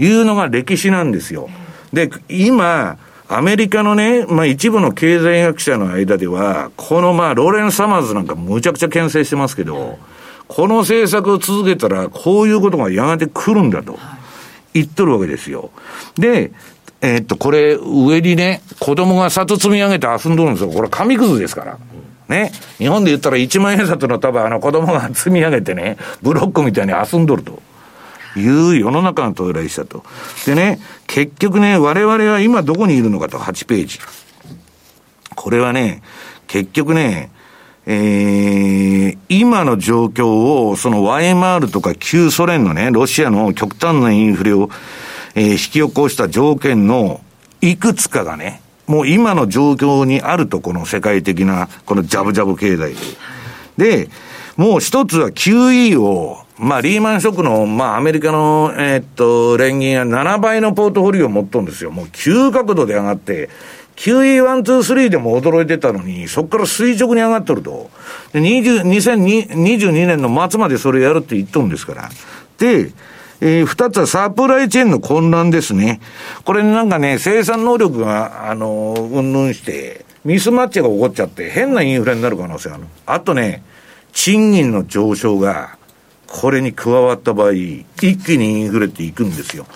[0.01, 1.49] いうのが歴史なんですよ。
[1.93, 2.97] で、今、
[3.29, 9.99] アメリカのね、まあ一部の経済学者の間では、このまあローレン・サマーズなんかむちゃくちゃ牽制してますけど、
[10.49, 13.99] この政策を続けたら、こういうことがやがて来るんだと
[14.73, 15.71] 言っとるわけですよ。
[16.17, 16.51] で、
[17.03, 20.71] えー、っと、これ、上にね、子供が里積み上げて遊んどるんですよ。
[20.71, 21.79] これ紙くずですから。
[22.29, 22.53] ね。
[22.79, 27.63] 日本で言ったら1万円札の多分あの子供が積み上げてね、ブロックみたいに遊んどると。
[28.37, 30.05] いう世の中が到来したと。
[30.47, 33.99] でね、結局ね、我々は今どこにいるのかと、8ページ。
[35.35, 36.03] これはね、
[36.47, 37.31] 結局ね、
[37.87, 44.71] えー、今の状況を、その YMR とか旧ソ連のね、ロシアの極端なインフレを、
[45.35, 47.21] えー、引き起こした条件の
[47.61, 52.95] いくつかがね、もう今の状況にあると、この世界的な、このジャブジャブ経済
[53.77, 54.05] で。
[54.05, 54.09] で、
[54.57, 61.91] もう一つは QE をまあ、リーマンショックの、まあ、アメリカの、えー、っと、連銀は7倍のポートフォリオを持っとんですよ。
[61.91, 63.49] もう急角度で上がって、
[63.97, 67.91] QE123 でも驚いてたのに、そこから垂直に上がっとると。
[68.35, 72.11] で、2022年の末までそれやるって言っとるんですから。
[72.59, 72.93] で、
[73.41, 76.01] えー、二つはサプライチェーンの混乱ですね。
[76.45, 82.85] これなんかね、生産能力が、あの、うんぬんして、ミスマッチが起こっちゃって、変なインフレになる可能性がある。
[83.07, 83.63] あとね、
[84.13, 85.80] 賃金の上昇が、
[86.31, 87.85] これに加わった場合、一
[88.17, 89.67] 気にインフレっていくんですよ。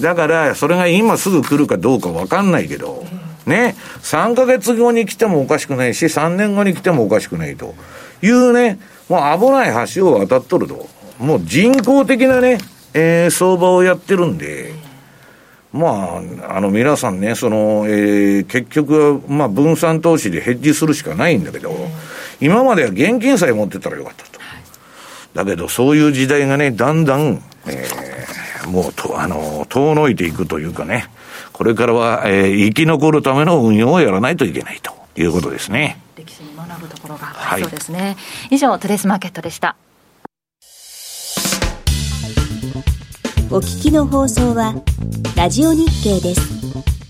[0.00, 3.04] だから、それが今すぐ来るかどうかわかんないけど、
[3.46, 7.74] ね、3ヶ月後に来てもおかしくないし、3年後に来てもおかしくないと
[8.20, 10.86] いうね、もう危ない橋を渡っとると。
[11.18, 12.58] もう人工的なね、
[12.92, 14.74] えー、相場をやってるんで、
[15.72, 21.74] まあ、あの皆さんね、その、えー、結局は、まあ分散投資でヘッジするしかないんだけど、
[22.40, 24.41] 今までは現金さえ持ってたらよかったと。
[25.34, 31.06] だけど、そういう時代がね、だんだん、えー、もうと、あの、遠のいていくというかね、
[31.52, 36.00] これからは、えー、生き残るための運用をやらないといけないということですね。
[36.16, 38.00] 歴史に学ぶところがありそうですね。
[38.00, 38.16] はい、
[38.50, 39.76] 以上、トレースマーケットでした。
[43.50, 44.74] お聞きの放送は、
[45.36, 47.01] ラジオ日経です。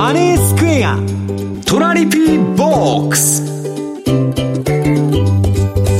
[0.00, 0.96] マネースクエア
[1.66, 3.44] トラリピーボックス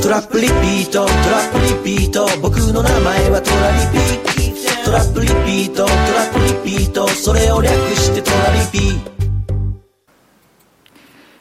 [0.01, 8.79] トラップリピートトラップリピート僕の名前はトラリピトラップリピートトラップリピートそれを略してトラリピ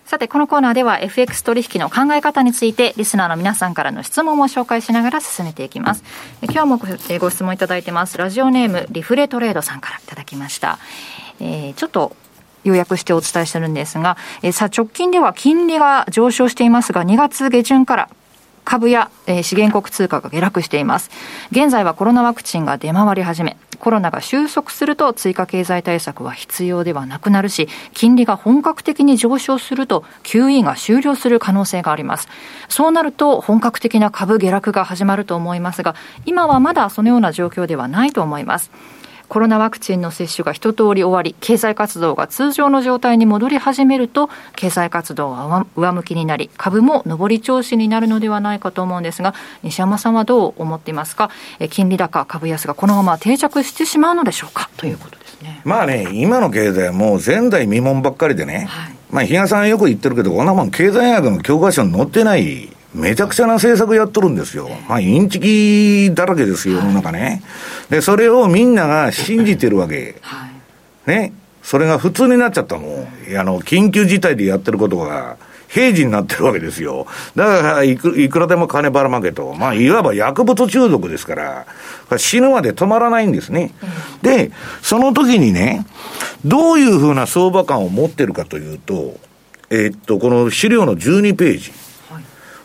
[0.04, 6.02] さて、このコーナーでは FX 取引の考え方について、リスナーの皆さんからの質問を紹介しながら進めていきます。
[6.42, 6.78] 今日も
[7.20, 8.18] ご質問いただいてます。
[8.18, 10.78] ラジオネーム、リフレトレードさんからいただきました。
[11.40, 12.16] えー、ちょっと
[12.64, 18.08] 要約してお伝えしてるんですが、え、さあ直近では金利が上昇していますが、2月下旬から
[18.64, 21.10] 株や、え、資源国通貨が下落しています。
[21.50, 32.28] 現在はコロナワクチンが出回り始め、コロナが収束すると追加経済対策は必要ではなくなるし、金利が本格的に上昇すると QE が終了する可能性があります。
[32.68, 35.94] そうなると本格的な株下落が始まると思いますが、
[36.26, 38.70] 今はまだそのような状況ではないと思います。
[39.30, 54.68] コロナワクチンの接種が一通り終わり、経済活動が通常の状態に戻り始めると、経済活動は上向きになり、株も上り調子になるのではないかと思うんですが、西山さんはどう思っていますか、え金利高、株安がこのまま定着してしまうのでしょうか？
[54.76, 55.60] ということですね。
[55.64, 62.68] まあね、今の経済はもう前代未聞ばっかりでね、はい、まあ、比嘉さんよく言ってるけど、こんなもん経済学の教科書に載ってない。
[62.94, 64.68] めちゃくちゃな政策やっとるんですよ。
[64.88, 67.42] まあ、インチキだらけですよ、世の中ね。
[67.88, 70.16] で、それをみんなが信じてるわけ。
[71.07, 71.33] ね。
[71.62, 73.38] それが普通になっちゃったもん。
[73.38, 75.37] あの、緊急事態でやってることが、
[75.68, 77.07] 平時になってるわけですよ。
[77.37, 79.55] だからいく、いくらでも金ばらまけと。
[79.55, 81.66] まあ、いわば薬物中毒ですから、
[82.18, 83.72] 死ぬまで止まらないんですね。
[84.20, 84.50] で、
[84.83, 85.87] その時にね、
[86.44, 89.14] どういうふうな相場感を持ってるかというと、
[89.70, 91.72] えー、っと、この資料の12ページ。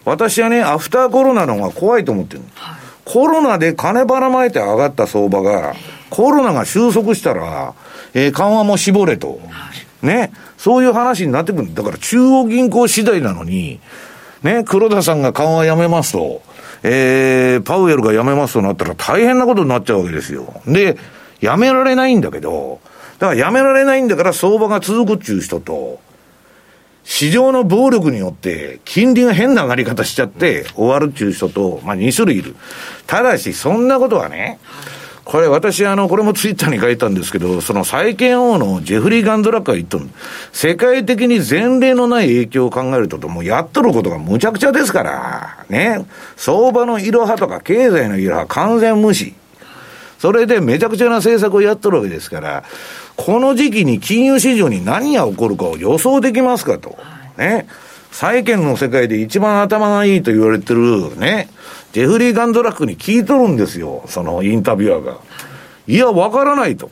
[0.05, 5.75] 私はね、アフターコロナの方が怖いと思ってる、はい、コロナで金ばらまいて上がった相場が、
[6.09, 7.73] コロナが収束したら、
[8.13, 9.71] えー、緩和も絞れと、は
[10.03, 11.73] い、ね、そういう話になってくる。
[11.73, 13.79] だから中央銀行次第なのに、
[14.43, 16.41] ね、黒田さんが緩和やめますと、
[16.83, 20.61] えー、パウエルがやめますとなったら大変なことになっちゃうわけですよ。
[20.67, 20.97] で、
[21.41, 22.79] やめられないんだけど、
[23.17, 25.99] だからやめられないんだから相場が続くっていう人と、
[27.05, 32.55] 市場の暴力によって、金利が変な上がり方しちゃって終わるっていう人と、まあ2種類いる。
[33.07, 34.59] ただし、そんなことはね、
[35.23, 40.07] これ私あの、これもツイッターに書いたんですけど、その債券王のジェフリー・ガンドラックが言っとる。
[40.51, 46.05] 世界的に前例のない影響を考えると、もうやっとることがむちゃくちゃですから、ね。
[46.35, 49.33] 相場のいろはとか経済のいろは完全無視。
[50.19, 52.63] それでめちゃくちゃな政策をやっとるわけですから、
[53.15, 56.97] この時期に金融市場に何が起こるかを予想できますかと。
[57.37, 57.67] ね。
[58.11, 61.49] 債券の世界で一番頭がいいと言われてるね、
[61.91, 65.17] ジェフリー・ガンドラックに聞いとるんですよ、そのインタビュアーが。
[65.85, 66.89] いや、わからないと。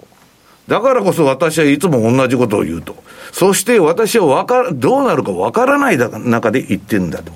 [0.67, 2.95] だからこそ私はいつも同じことを言うと。
[3.31, 7.31] そして私はわか、どうなるかわからない中で言ってんだと。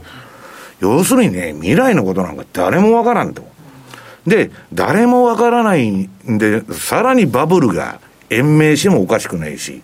[0.82, 3.42] 要するにね、未来のことなんか誰もわからんと。
[4.28, 9.82] で、誰もわからないんで、さらにバブルが延命してもおかしくないし、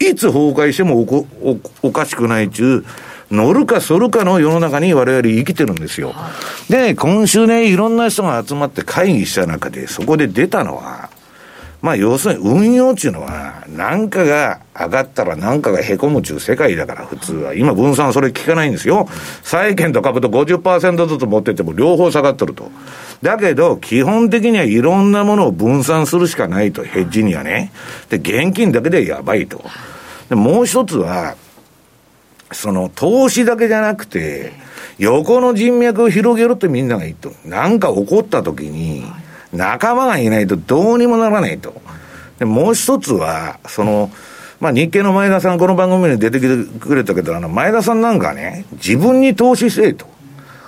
[0.00, 2.84] いつ崩壊してもおこおおかしくないちゅう、
[3.30, 6.14] 乗るか反るかの世の中に我々生きてるんですよ。
[6.70, 11.10] で、今週ね、いろんな人が集まって会議した中で、そこで出たのは、
[11.82, 17.54] まあ要するに運用っていうのは、なんかが上がったらなんかが凹むっちゅう世界だから普通は。
[17.54, 19.08] 今分散それ聞かないんですよ。
[19.42, 22.70] 債券と株と50%ずつ持ってても両方下がってると。
[23.20, 27.72] だけど、基本的にはいろんなものを分散するしかないと、ヘッジにはね。
[28.08, 29.64] で、現金だけでやばいと。
[30.28, 31.34] で、もう一つは、
[32.52, 34.52] その投資だけじゃなくて、
[34.98, 37.34] 横の人脈を広げるってみんなが言ってる。
[37.44, 39.04] なんか起こった時に、
[39.52, 41.74] 仲間がいないとどうにもならないと。
[42.38, 44.10] で、もう一つは、その、
[44.60, 50.06] まあ日経の前田さん、この番組に出てきてくれたけど、あの、前田さんなんかね、自分に投資せえと。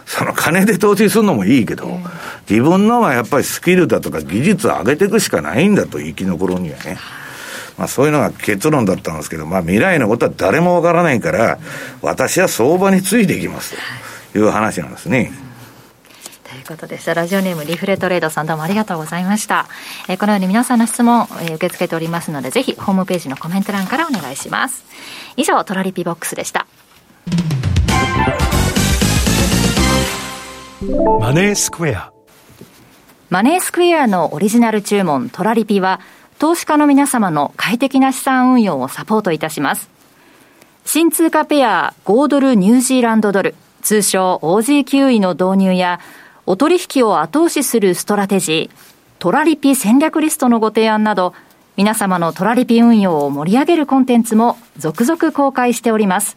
[0.07, 1.99] その金で投資するのもいいけど、
[2.49, 6.99] 自分のはやっぱりスキルだとか技術を上げていくしかないんだと、生き残るにはね。
[7.79, 11.59] まあそういうのが結論だったんですけど、まあ未来のことは誰もわからないから、
[12.03, 13.75] 私は相場についていきます
[14.33, 15.33] という話なんですね。
[16.65, 17.15] ということでした。
[17.15, 19.67] ラジオネームリフレトレードさんどうもありがとうございました。
[20.09, 24.85] えー、このように皆さんの質問、えー、受け付けておりますので、ぜひホームページのコメント欄からお願いします。
[25.37, 26.67] 以上、トラリピボックスでした。
[31.21, 32.13] マネースクエア。
[33.31, 36.01] マネースクエアのオリジナル注文トラリピは、
[36.39, 39.89] 投資家の皆様の快適な資産運用をサポートいたします。
[40.85, 46.01] 新通貨ペア豪ドルニュージーランドドル、通称 OG9 位の導入や、
[46.47, 48.77] お取引を後押しするストラテジー、
[49.19, 51.33] トラリピ戦略リストのご提案など、
[51.77, 56.37] 皆様のトラリピ運用を盛り上げるコンテンツも続々公開しております。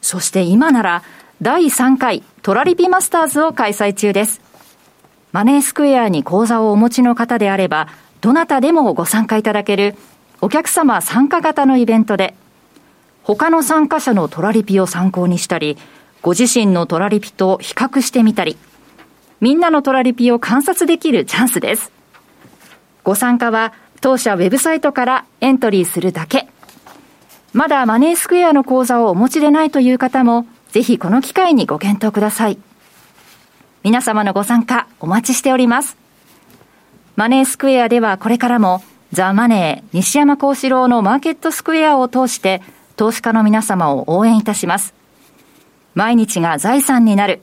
[0.00, 1.02] そして今なら、
[1.40, 4.40] 第3回トラリピマスターズを開催中です。
[5.30, 7.88] マネースクエアに口座をお持ちの方であれば、
[8.20, 9.94] どなたでもご参加いただける
[10.40, 12.34] お客様参加型のイベントで、
[13.22, 15.78] 他の参加者のトラリピを参考にしたり、
[16.20, 18.56] ご自身のトラリピと比較してみたり、
[19.42, 21.90] みんなのトラリピを観察できるチャンスです。
[23.02, 26.46] ご参加は当社ウェブサイトからエントリーするだけ。
[27.52, 32.58] まだマネースクエアの口座をお持ちでないという方も、ぜひこの機会にご検討ください。
[33.82, 35.96] 皆様のご参加お待ちしております。
[37.16, 38.80] マネースクエアではこれからも
[39.10, 42.62] ザ・マネー西山幸四郎のマーケットスクエアを通して
[42.94, 44.94] 投資家の皆様を応援いたします。
[45.96, 47.42] 毎日が財産になる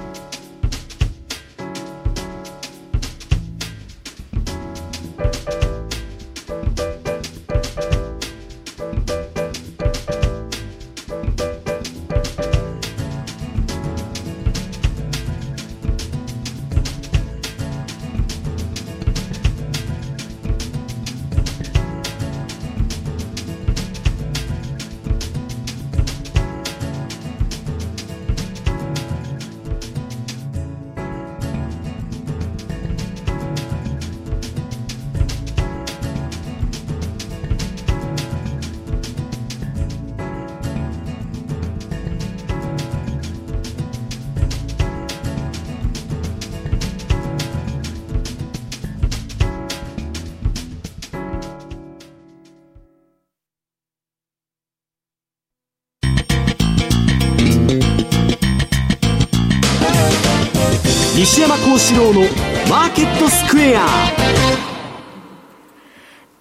[61.91, 62.21] 西山幸四郎の
[62.69, 63.85] マーケットスクエア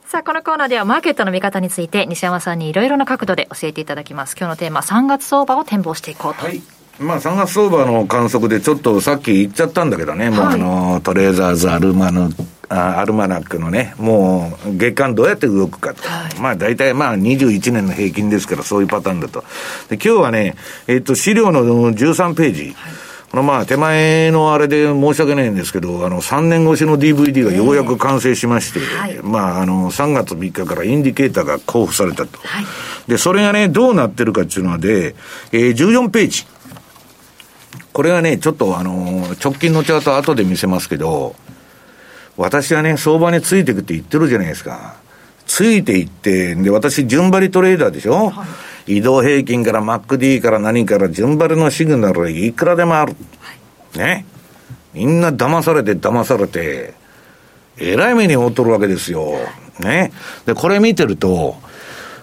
[0.04, 4.36] さあ、このコーナーではマーケットの見方について西山さんにいろいろな角度で教えていただきます。
[4.38, 6.46] 今日のテーマ、3月相場を展望していこうと。
[6.46, 6.62] はい
[7.00, 12.30] まあ、3月相場の観測でちょっとさっき言っちゃったんだけどね、もうあの、トレーザーズアルマの、
[12.68, 16.08] アルマナックのね、もう月間どうやって動くかと。
[16.08, 19.42] はい、まあ大体まあ21年の平均ですからそういうパターンだと。
[19.88, 20.54] で今日はね、
[20.86, 22.62] えっ、と資料の13ページ。
[22.76, 32.38] はいこのまあ手前のあれで申し訳ないんですけど、あの3年越しの DVD がようやく完成しまして、えーはい、まああの3月3日からインディケーターが交付されたと。
[32.38, 32.64] はい、
[33.06, 35.14] で、それがね、どうなってるかっていうのはで、
[35.52, 36.44] えー、14ページ。
[37.92, 41.36] これはね、ちょっとあの、直近のチャート後で見せますけど、
[42.36, 44.96] 私はね、相場についていくって言ってるじゃないですか。
[45.46, 53.16] ついていって、で、私、順張りトレーダーでしょ、はい移動平均から MacD から何から順張りのシグナルいくらでもある。
[53.96, 54.24] ね。
[54.94, 56.94] みんな騙されて騙されて、
[57.78, 59.32] えらい目に遭っとるわけですよ。
[59.78, 60.12] ね。
[60.46, 61.56] で、これ見てると、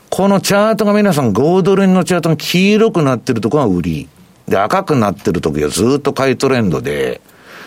[0.10, 4.10] このチャートが皆さん5ドル円のチャートが黄色くなってるところが売り。
[4.48, 7.22] で、赤くなってる時はずっと買いトレンドで、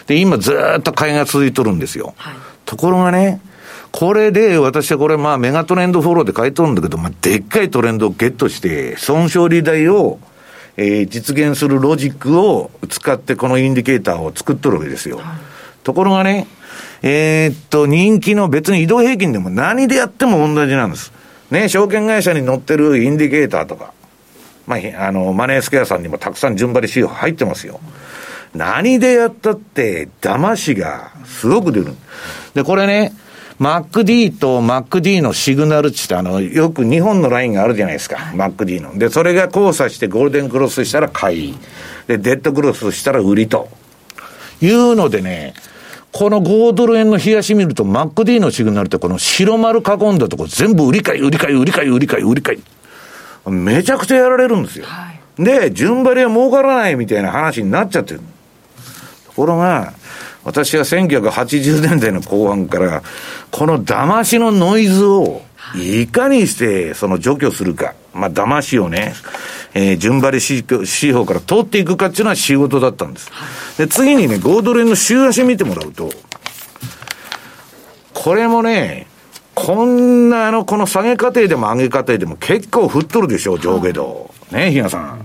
[0.06, 2.14] で、今ずっと買いが続いとるんですよ。
[2.16, 2.34] はい、
[2.64, 3.40] ところがね、
[3.92, 10.18] これで、私はこれ、まあ、メガトレンドフォローで書いとるんだけど、まあ、でっかいトレンドをゲットして、損傷利台を、
[10.76, 15.16] えー、実現するロジックを使って、このインディケーターを作っとるわけですよ。
[15.16, 15.26] はい、
[15.82, 16.46] ところがね、
[17.02, 21.12] えー、っと、人気の別に移動平均でも何でやっても同じなんです。
[21.50, 23.92] ね、証券会社に載ってるインディケーターとか、
[24.66, 27.80] まあ、あの、マネースクエアさんにもたくさん順張り指標入ってますよ。
[28.54, 31.94] 何でやったって、騙しがすごく出る。
[32.54, 33.12] で、これね、
[33.60, 38.16] MacD と MacD のシグナル値ってあの、よく2本のラインがあるじゃないですか。
[38.34, 38.98] MacD の。
[38.98, 41.58] で、それが交差してゴールデンクロスしたら買い。
[42.06, 43.68] で、デッドクロスしたら売りと。
[44.62, 45.54] いうのでね、
[46.12, 52.62] この5ドル円の冷やし見ると MacD のシグナルってこの白丸囲んだとこ全部売り買い、売り買い、売り買い、売り買い、売り買い。
[53.50, 54.86] めちゃくちゃやられるんですよ。
[54.86, 58.20] はい、で、順張りは儲からないみたいな話になっちゃってる。
[59.26, 59.92] ところが、
[60.44, 63.02] 私は1980年代の後半から、
[63.50, 65.42] この騙しのノイズを、
[65.76, 67.94] いかにしてその除去するか。
[68.12, 69.14] まあ、騙しをね、
[69.72, 73.30] えー、順張り指標から通っていくかっていうのは仕事だったんです。
[73.78, 76.10] で、次にね、5ドル円の週足見てもらうと、
[78.14, 79.06] これもね、
[79.54, 84.34] こんなあの、この下げ過程でも上げ過程でも結構振っとるでしょう、上下動。
[84.50, 85.24] ね、比嘉さん。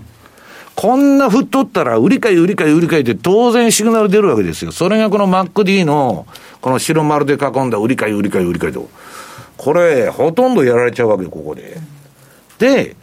[0.75, 4.71] こんな振っとったら、売り買い、売り買い、売り買いって当然シグナル出るわけですよ。
[4.71, 6.27] それがこの MacD の、
[6.61, 8.89] この白丸で囲んだ売り買い、売り買い、売り買いと。
[9.57, 11.77] これ、ほとんどやられちゃうわけ、ここで。
[12.59, 12.95] で、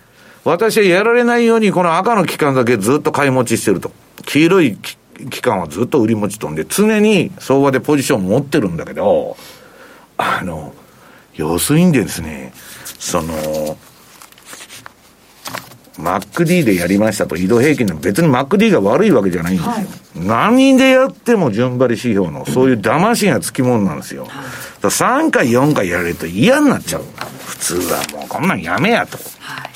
[0.45, 3.91] 私はやられないように、この赤の期間だけずっと買い持ちしてると。
[4.27, 4.77] 黄色い
[5.31, 9.37] 期間はずっと売り持ちとんで、常に相場でポジション持ってるんだけど、
[10.19, 10.75] あの、
[11.35, 12.53] 要するにですね、
[12.99, 13.79] その、
[15.99, 19.73] MacD でやりましたと、移動平均の別に MacD が悪いわけじゃないんですよ。
[19.73, 19.87] はい、
[20.17, 24.25] 何でやっても順張り指標の、そういう騙しがつきもんなんですよ。
[24.25, 27.05] はい、3回、4回やられると嫌になっちゃう。
[27.47, 29.19] 普通はもうこんなんやめやと。
[29.39, 29.69] は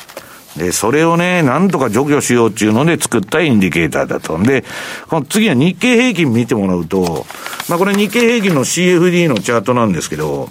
[0.57, 4.39] い、で、それをね、なんとか除去しようっていうので作ったインディケーターだと。
[4.39, 4.64] で、
[5.09, 7.27] この次は日経平均見てもらうと、
[7.69, 10.49] まあこれ日経平均の CFD のチャートなんですけど、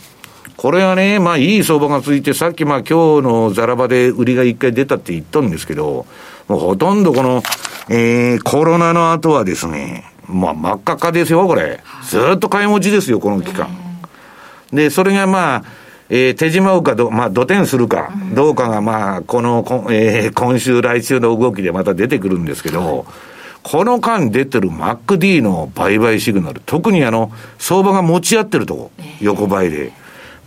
[0.58, 6.06] これはね、まあいい相場が続いて、さっきまあ今日のザラバで売りが一回出たって言ったんですけど、
[6.47, 7.43] もうほとんどこの、
[7.89, 11.82] えー、コロナの後はですね、まあ真っ赤っかですよ、これ。
[12.03, 13.68] ずっと買い持ちですよ、この期間。
[14.72, 15.64] で、それがまあ、
[16.10, 23.06] えー、手締まうかど、まあ、土点するか、どうかが、まあ、この、えー、今週、来週の動きでまた出てくるんですけど、
[23.64, 29.91] この間出てる MacD の売買シグナル、特にあの、相場が持ち合ってるとこ、横ばいで。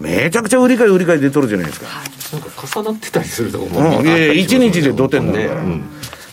[0.01, 1.86] めちゃくちゃ売り買い売り買い出とるじゃないですか。
[2.32, 5.62] なんか重なってたりするとこも、うん、いやいや、1日で土点なんだから。
[5.62, 5.84] ねうん、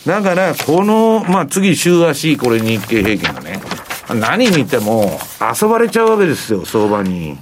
[0.06, 3.62] だから、この、まあ次週足、これ日経平均がね、
[4.14, 5.20] 何見ても
[5.62, 7.38] 遊ばれちゃうわけですよ、相場に。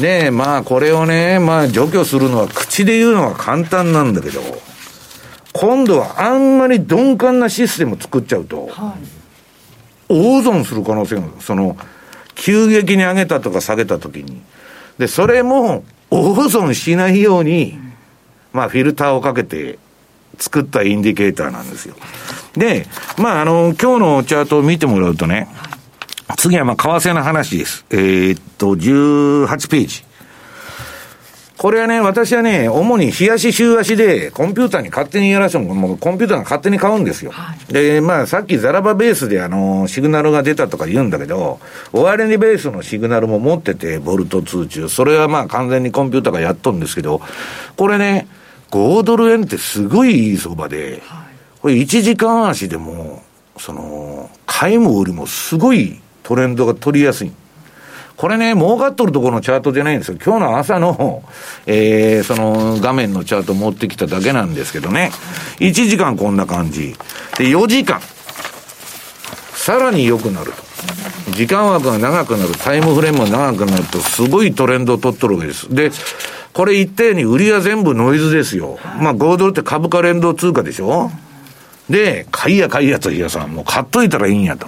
[0.00, 4.40] ねえ、まあこれをね、まあ除去するのは口で言うのは簡単なんだけど、
[5.52, 8.94] 今度はあんまり鈍感なシステム作っちゃうと、は
[10.08, 11.22] い、大損する可能性が。
[11.40, 11.76] その、
[12.36, 14.40] 急激に上げたとか下げたときに。
[14.98, 17.78] で、それも大損しないように、
[18.52, 19.78] まあ、フィルターをかけて
[20.38, 21.94] 作ったインディケーターなんですよ。
[22.54, 22.86] で、
[23.16, 25.48] まあ、あの、今日のチャートを見てもらうとね、
[26.36, 27.84] 次はまあ、為替の話です。
[27.90, 30.07] えー、っと、18ページ。
[31.58, 37.32] これはね、私はね、主に日足週足で、コンピューターに勝手にやらせても、もうコンピューターが勝手に買うんですよ。
[37.32, 41.58] はい、で、まあ、さっきザラバベースであの、シグナルが出たとか言うんだけど、
[41.92, 44.88] 終値ベースのシグナルも持ってて、ボルト通中。
[44.88, 47.20] それはまあ、完全にコンピューターがやっとるんですけど、
[47.76, 48.28] これね、
[48.70, 51.02] 5ドル円ってすごいいい相場で、
[51.60, 53.24] これ1時間足でも、
[53.56, 57.32] その、買いも売りもすごいトレンドが取りやすい。
[58.18, 60.18] これね、儲かっとるところのチャートじゃないんですよ。
[60.22, 61.22] 今日の朝の、
[61.66, 65.12] えー、その画面のチャート持ってきただけなんですけどね。
[65.60, 66.96] 1時間こんな感じ。
[67.38, 68.00] で、4時間。
[69.52, 71.32] さらに良くなると。
[71.32, 75.72] 時間枠が長くなる、タイムフレームが長くなると、すごいトレンドを取っとるわけです。
[75.72, 75.92] で、
[76.52, 78.80] これ言ったように売りは全部ノイズですよ。
[79.00, 81.12] まあ5ドルって株価連動通貨でしょ
[81.88, 84.66] で、買いや買いやと日やさん、もう買っといたらいいんやと。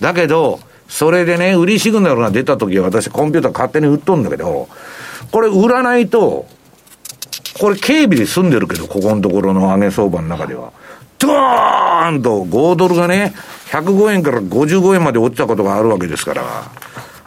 [0.00, 0.58] だけど、
[0.88, 4.68] それでね、売りシグナルが出た時は私コンピューター勝手に売っとんだけど、
[5.30, 6.46] これ売らないと、
[7.60, 10.72] これ警備で済んでるけど、ここのところの上げ相場の中では。
[11.18, 13.34] ドーンと5ドルがね、
[13.70, 16.70] 105円から55円まで落ちたことがあるわけですから、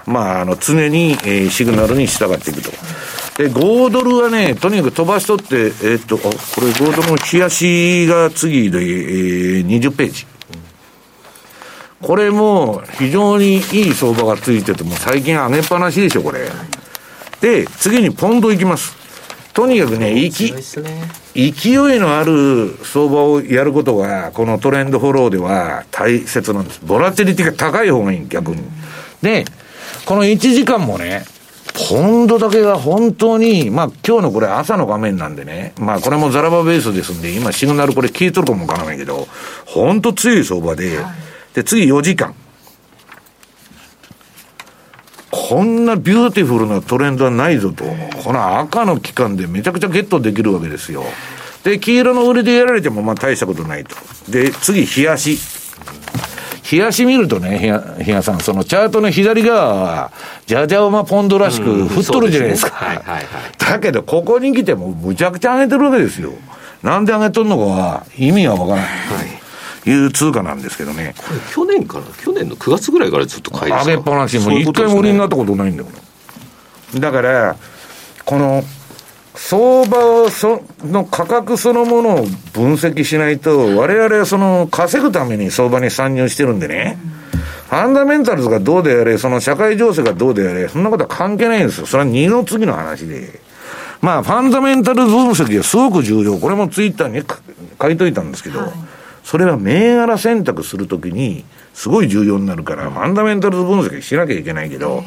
[0.05, 2.71] まあ、あの、常に、えー、シグナルに従っていくと。
[3.37, 10.25] で、5ドルはね、とにかく飛ばしとって、えー、っと、これ5ドルの冷やしが次で、えー、20ページ。
[12.01, 16.49] これも非常にいい相場がついてても最近上げっぱなしでしょ、これ。
[17.41, 18.95] で、次にポンドいきます。
[19.53, 26.79] とにかくね、勢いのある相場をやることが、このトレンドフォローでは大切なんです。
[26.83, 28.63] ボラティリティが高い方がいい、逆に。
[29.21, 29.45] で、
[30.05, 31.25] この1時間もね、
[31.89, 39.27] ポンドだけが本当に、まあ今日のこれ朝の画面なんでね、まあこれもザラバベースですんで、今シグナルこれ聞いとるかもわからないけど、
[39.65, 42.33] 本当強い相場で、はいで、次4時間。
[45.31, 47.85] こんなビューティフルなトレンドはないぞと。
[48.23, 51.03] この赤の期間でめちゃくちゃゲットできるわけですよ。
[51.63, 53.95] で、黄色の売りでやられてもまあ大したことないと。
[54.29, 55.37] で、次、冷やし。
[56.71, 57.59] 冷やし見るとね、
[58.05, 60.11] 冷や、さん、そのチャートの左側は、
[60.45, 62.71] じゃじゃ馬ポンドらしく振っとるじゃないですか。
[62.71, 63.25] はいはいはい。
[63.57, 66.31] だけど、ここに来てもむちゃくちゃ上げてるわけですよ。
[66.81, 68.85] なんで上げとんのかは意味がわからない。
[68.85, 69.40] はい
[69.85, 71.15] いう通貨なんですけどね。
[71.17, 75.89] これ去年から、去年の9月ぐらいからずっと買い上げっぱなし、もう一回も売りになったことないんだよ。
[76.95, 77.55] だから、
[78.25, 78.63] この、
[79.33, 86.97] 相場その価格そのものを分析しないと、我々はその稼ぐために相場に参入してるんでね、
[87.69, 91.87] ファンダメンタルズがどうであれ、その社会情勢がどうであれ、そんなことは関係ないんですよ。
[91.87, 93.39] それは二の次の話で。
[94.01, 96.37] まあ、ファンダメンタル分析はすごく重要。
[96.37, 97.23] これもツイッターに
[97.81, 98.71] 書いといたんですけど、はい
[99.31, 105.05] それは銘柄選択するときに、すごい重要になるから、ファンダメンタルズ分析しなきゃいけないけど、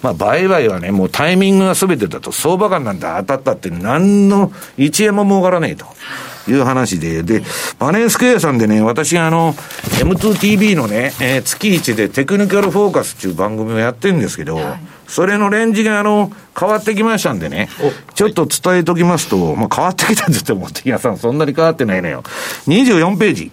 [0.00, 5.86] まあ、売買はね、もうタイミングが全てだと、相場感なんて当たったって、何の1円も儲からねえと。
[6.46, 7.42] いう話で、で、
[7.80, 17.68] マネースクエアさんでね、私があの、M2TV のね、えー、月1でテクニカルフォーカスっていう番組をやってるんですけど、はいそれのレンジがあの、変わってきましたんでね、
[18.14, 22.22] ちょっと伝えときますと、まあ、変わってきたって言っても、さんそんなに変わってないのよ。
[22.66, 23.52] 24ページ。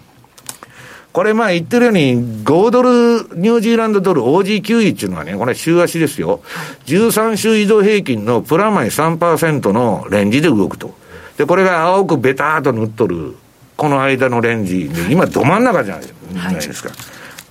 [1.12, 2.88] これまあ言ってるように、5ドル、
[3.36, 6.40] ニュージーランドドル OG9 っていうのはね、これ週足ですよ。
[6.86, 10.94] 13週移動平均のプラマイ3%のレンジで動くと。
[11.36, 13.36] で、これが青くベターと塗っとる、
[13.76, 16.88] この間のレンジで、今ど真ん中じゃないですか。
[16.88, 16.98] はい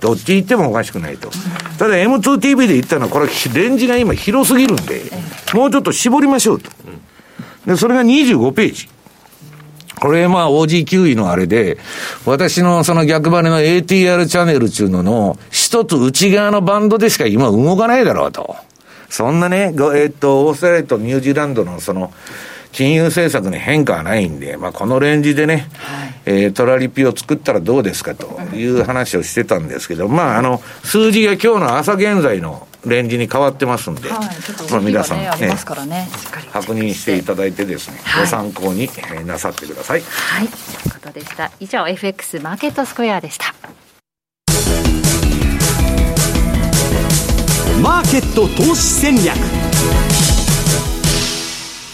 [0.02, 1.30] どっち行ってもおかしくないと。
[1.78, 5.00] ただ M2TV で言ったのは、これ、レンジが今広すぎるんで、
[5.54, 6.70] もうちょっと絞りましょうと。
[7.66, 8.88] で、それが25ページ。
[10.02, 11.78] これまあ OG9 位のあれで、
[12.26, 18.56] 私のその逆張りの ATR チャンネルっていうのの一つ内側のバンドでしか今動かないだろうと。
[19.08, 22.12] そんなね、えっと、オーストラリアとニュージーランドのその、
[22.72, 34.18] 金融政策に変化はないんで、まあ、このレンジでね、はい、えー、トラリピを作ったらどうですかという話をしてたんですけど、まあ、あの、数字が今日の朝現在のレンジに変わってますんで、はい、
[34.70, 36.08] まあ、皆さん、ね、ね
[36.52, 40.00] 確認していただいてですね、はい、ご参考に、えなさってください。
[40.00, 41.50] はい、ということでした。
[41.60, 43.54] 以上、FX マーケットスクエアでした。
[47.80, 49.61] マーケット投資戦略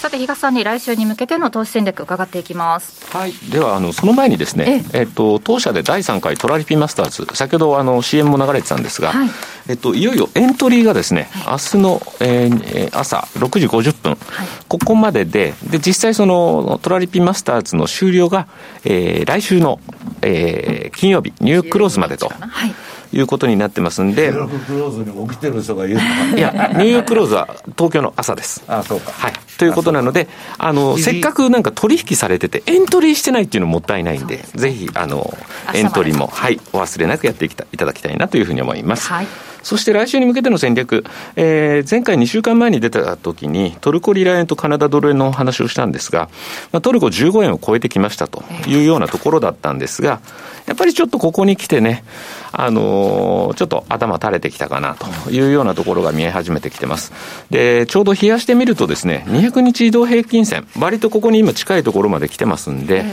[0.08, 3.14] さて東さんに来週に向けての投資戦略伺っていきます。
[3.14, 3.32] はい。
[3.50, 7.26] ではあのその前にですねえっと当社で第3回トラリピマスターズ。
[7.34, 9.28] 先ほどあの CM も流れてたんですが、はい、
[9.68, 18.48] えっといよいよエントリーがですね、はい、明日の、えー、朝6時50分、はい、ここまででで実際そのトラリピマスターズの終了が、
[18.86, 19.78] えー、来週の、
[20.22, 22.30] えー、金曜日ニュークローズまでと。
[22.30, 22.74] はい
[23.12, 24.28] いうことになってますんで。
[24.32, 28.62] ニューヨーククローズに起きてる人がいるいや、ニューヨーククローズは東京の朝です。
[28.68, 29.12] あそうか。
[29.12, 29.32] はい。
[29.58, 30.28] ということなので、
[30.58, 35.36] あの、せっかくなんか取引されてて、エントリーしてないっていうのもったいないんで、ぜひ、あの、
[35.74, 39.08] エントリーも、はい、お忘れなくやっていただきたいなというふうに思います。
[39.08, 39.26] はい。
[39.62, 41.04] そして来週に向けての戦略、
[41.36, 46.28] えー、前回2週間前に出た時に、トルコリラ円とカナダドル円の話をしたんですが、
[46.72, 50.20] まあ、トルコ15円を超えてきましたというようなところだったんですが、
[50.66, 52.04] やっぱりちょっとここに来てね、
[52.52, 57.12] あのー、ちょっと頭垂れてきたかなというようなところが見え始めてきてます。
[57.50, 63.04] で、ちょうど冷やしてみるとですね、200日移動平均線、割とここに今近いところまで来てますんで、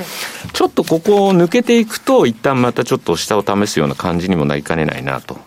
[0.53, 5.37] ちょっとここを抜けていくと、一旦またちょっと下を試すような感じにもなりかねないなと。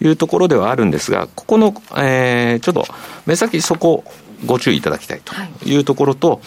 [0.00, 2.84] いうところではあるんですが、ここの、えー、ちょっと
[3.26, 4.04] 目先そこ
[4.44, 6.40] ご注意いただきたいというところと、はい、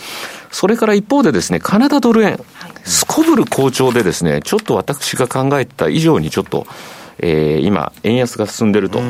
[0.51, 2.39] それから一方でですね、カナダドル円、
[2.87, 6.65] すこぶる好調でですね、ちょっと私が考えた以上にちょっと、
[7.19, 9.01] えー、今、円安が進んでると。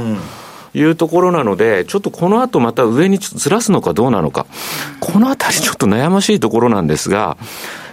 [0.74, 4.46] いうところなので、ちょっとこの後また上にずらすのかどうなのか、
[5.00, 7.38] このあたりちょっと悩ましいところなんですが、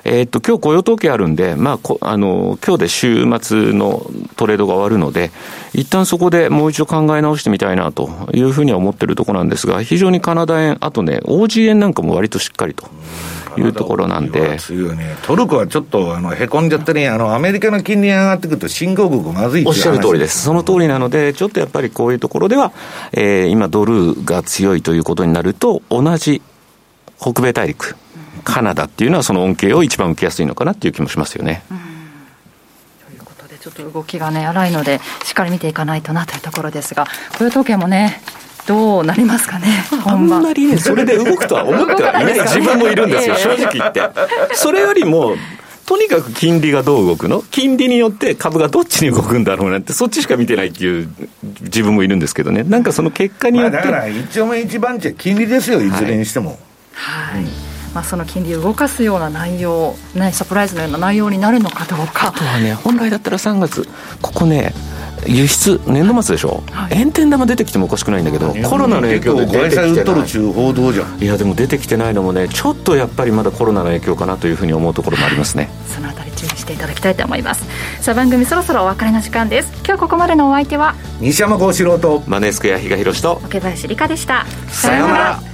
[0.05, 5.31] えー、っと、今日雇用統計あるんで、まあ、あの、今日で週末のトレードが終わるので、
[5.73, 12.87] 一旦そこでもう一度考え直してみたいなというふうには思ってるところなんですが、非常にカナダ円、あとね、OG 円なんかも割としっかりと。
[13.57, 14.59] いうところなんで。
[15.23, 20.43] トルコはちょっと、あの、へこんじゃってね、あの、アメリカの金利が上がってくると、新興国まずいおっしゃる通りです。
[20.43, 22.73] その通りなので、ちょっとやっぱりこういうところでは、
[23.13, 26.43] えー、今ドルが強いということになると、同じ
[27.21, 27.97] 北米大陸、
[28.45, 31.63] カナダっていうのはその恩恵を一番受けやすいのかなっていう気もしますよね。
[33.09, 37.07] ということで、ちょっと動きがね、荒いので、しっかり見ていかないとなというところですが、
[37.39, 38.23] 雇用統計もね、
[38.67, 44.03] どうなりますかね、あんまりね、 それで動くとは思ってはいない自分もいるんですよ、正直言って。
[44.55, 45.37] それよりも、
[45.87, 47.45] とにかく金利がどう動くの？
[47.51, 51.09] 金利によって株がどっちに動くんだろうなんて、そっちしか見てないっていう
[51.61, 53.77] 自分もいるんですけどね、なんかその結果によって。
[53.77, 56.59] だから一応目一番地は金利ですよ、いずれにしても。
[56.95, 62.29] はい、はいまあ、その金利を動かすような内容、ね、サプライズのような内容になるのかどうか。
[62.29, 63.89] あとはね、本来だったら3月、
[64.21, 64.75] ここね、
[65.27, 69.91] 輸出、年度末でしょ、はい、炎天玉出てきてもおかしくないんだけど、コロナの影響で出てきてない
[71.21, 75.71] いや、でも出てきてないのもね、ちょっとやっぱりまだコロナの影響かなというふうに思うところもありますね。
[75.95, 77.65] そのあたり注意していただきたいと思います。
[78.01, 79.73] さあ、番組そろそろお別れの時間です。
[79.87, 84.45] 今日ここまでのお相手は、西山幸四郎と、マネースクエア比嘉宏と、桶林理香でした。
[84.69, 85.54] さようなら。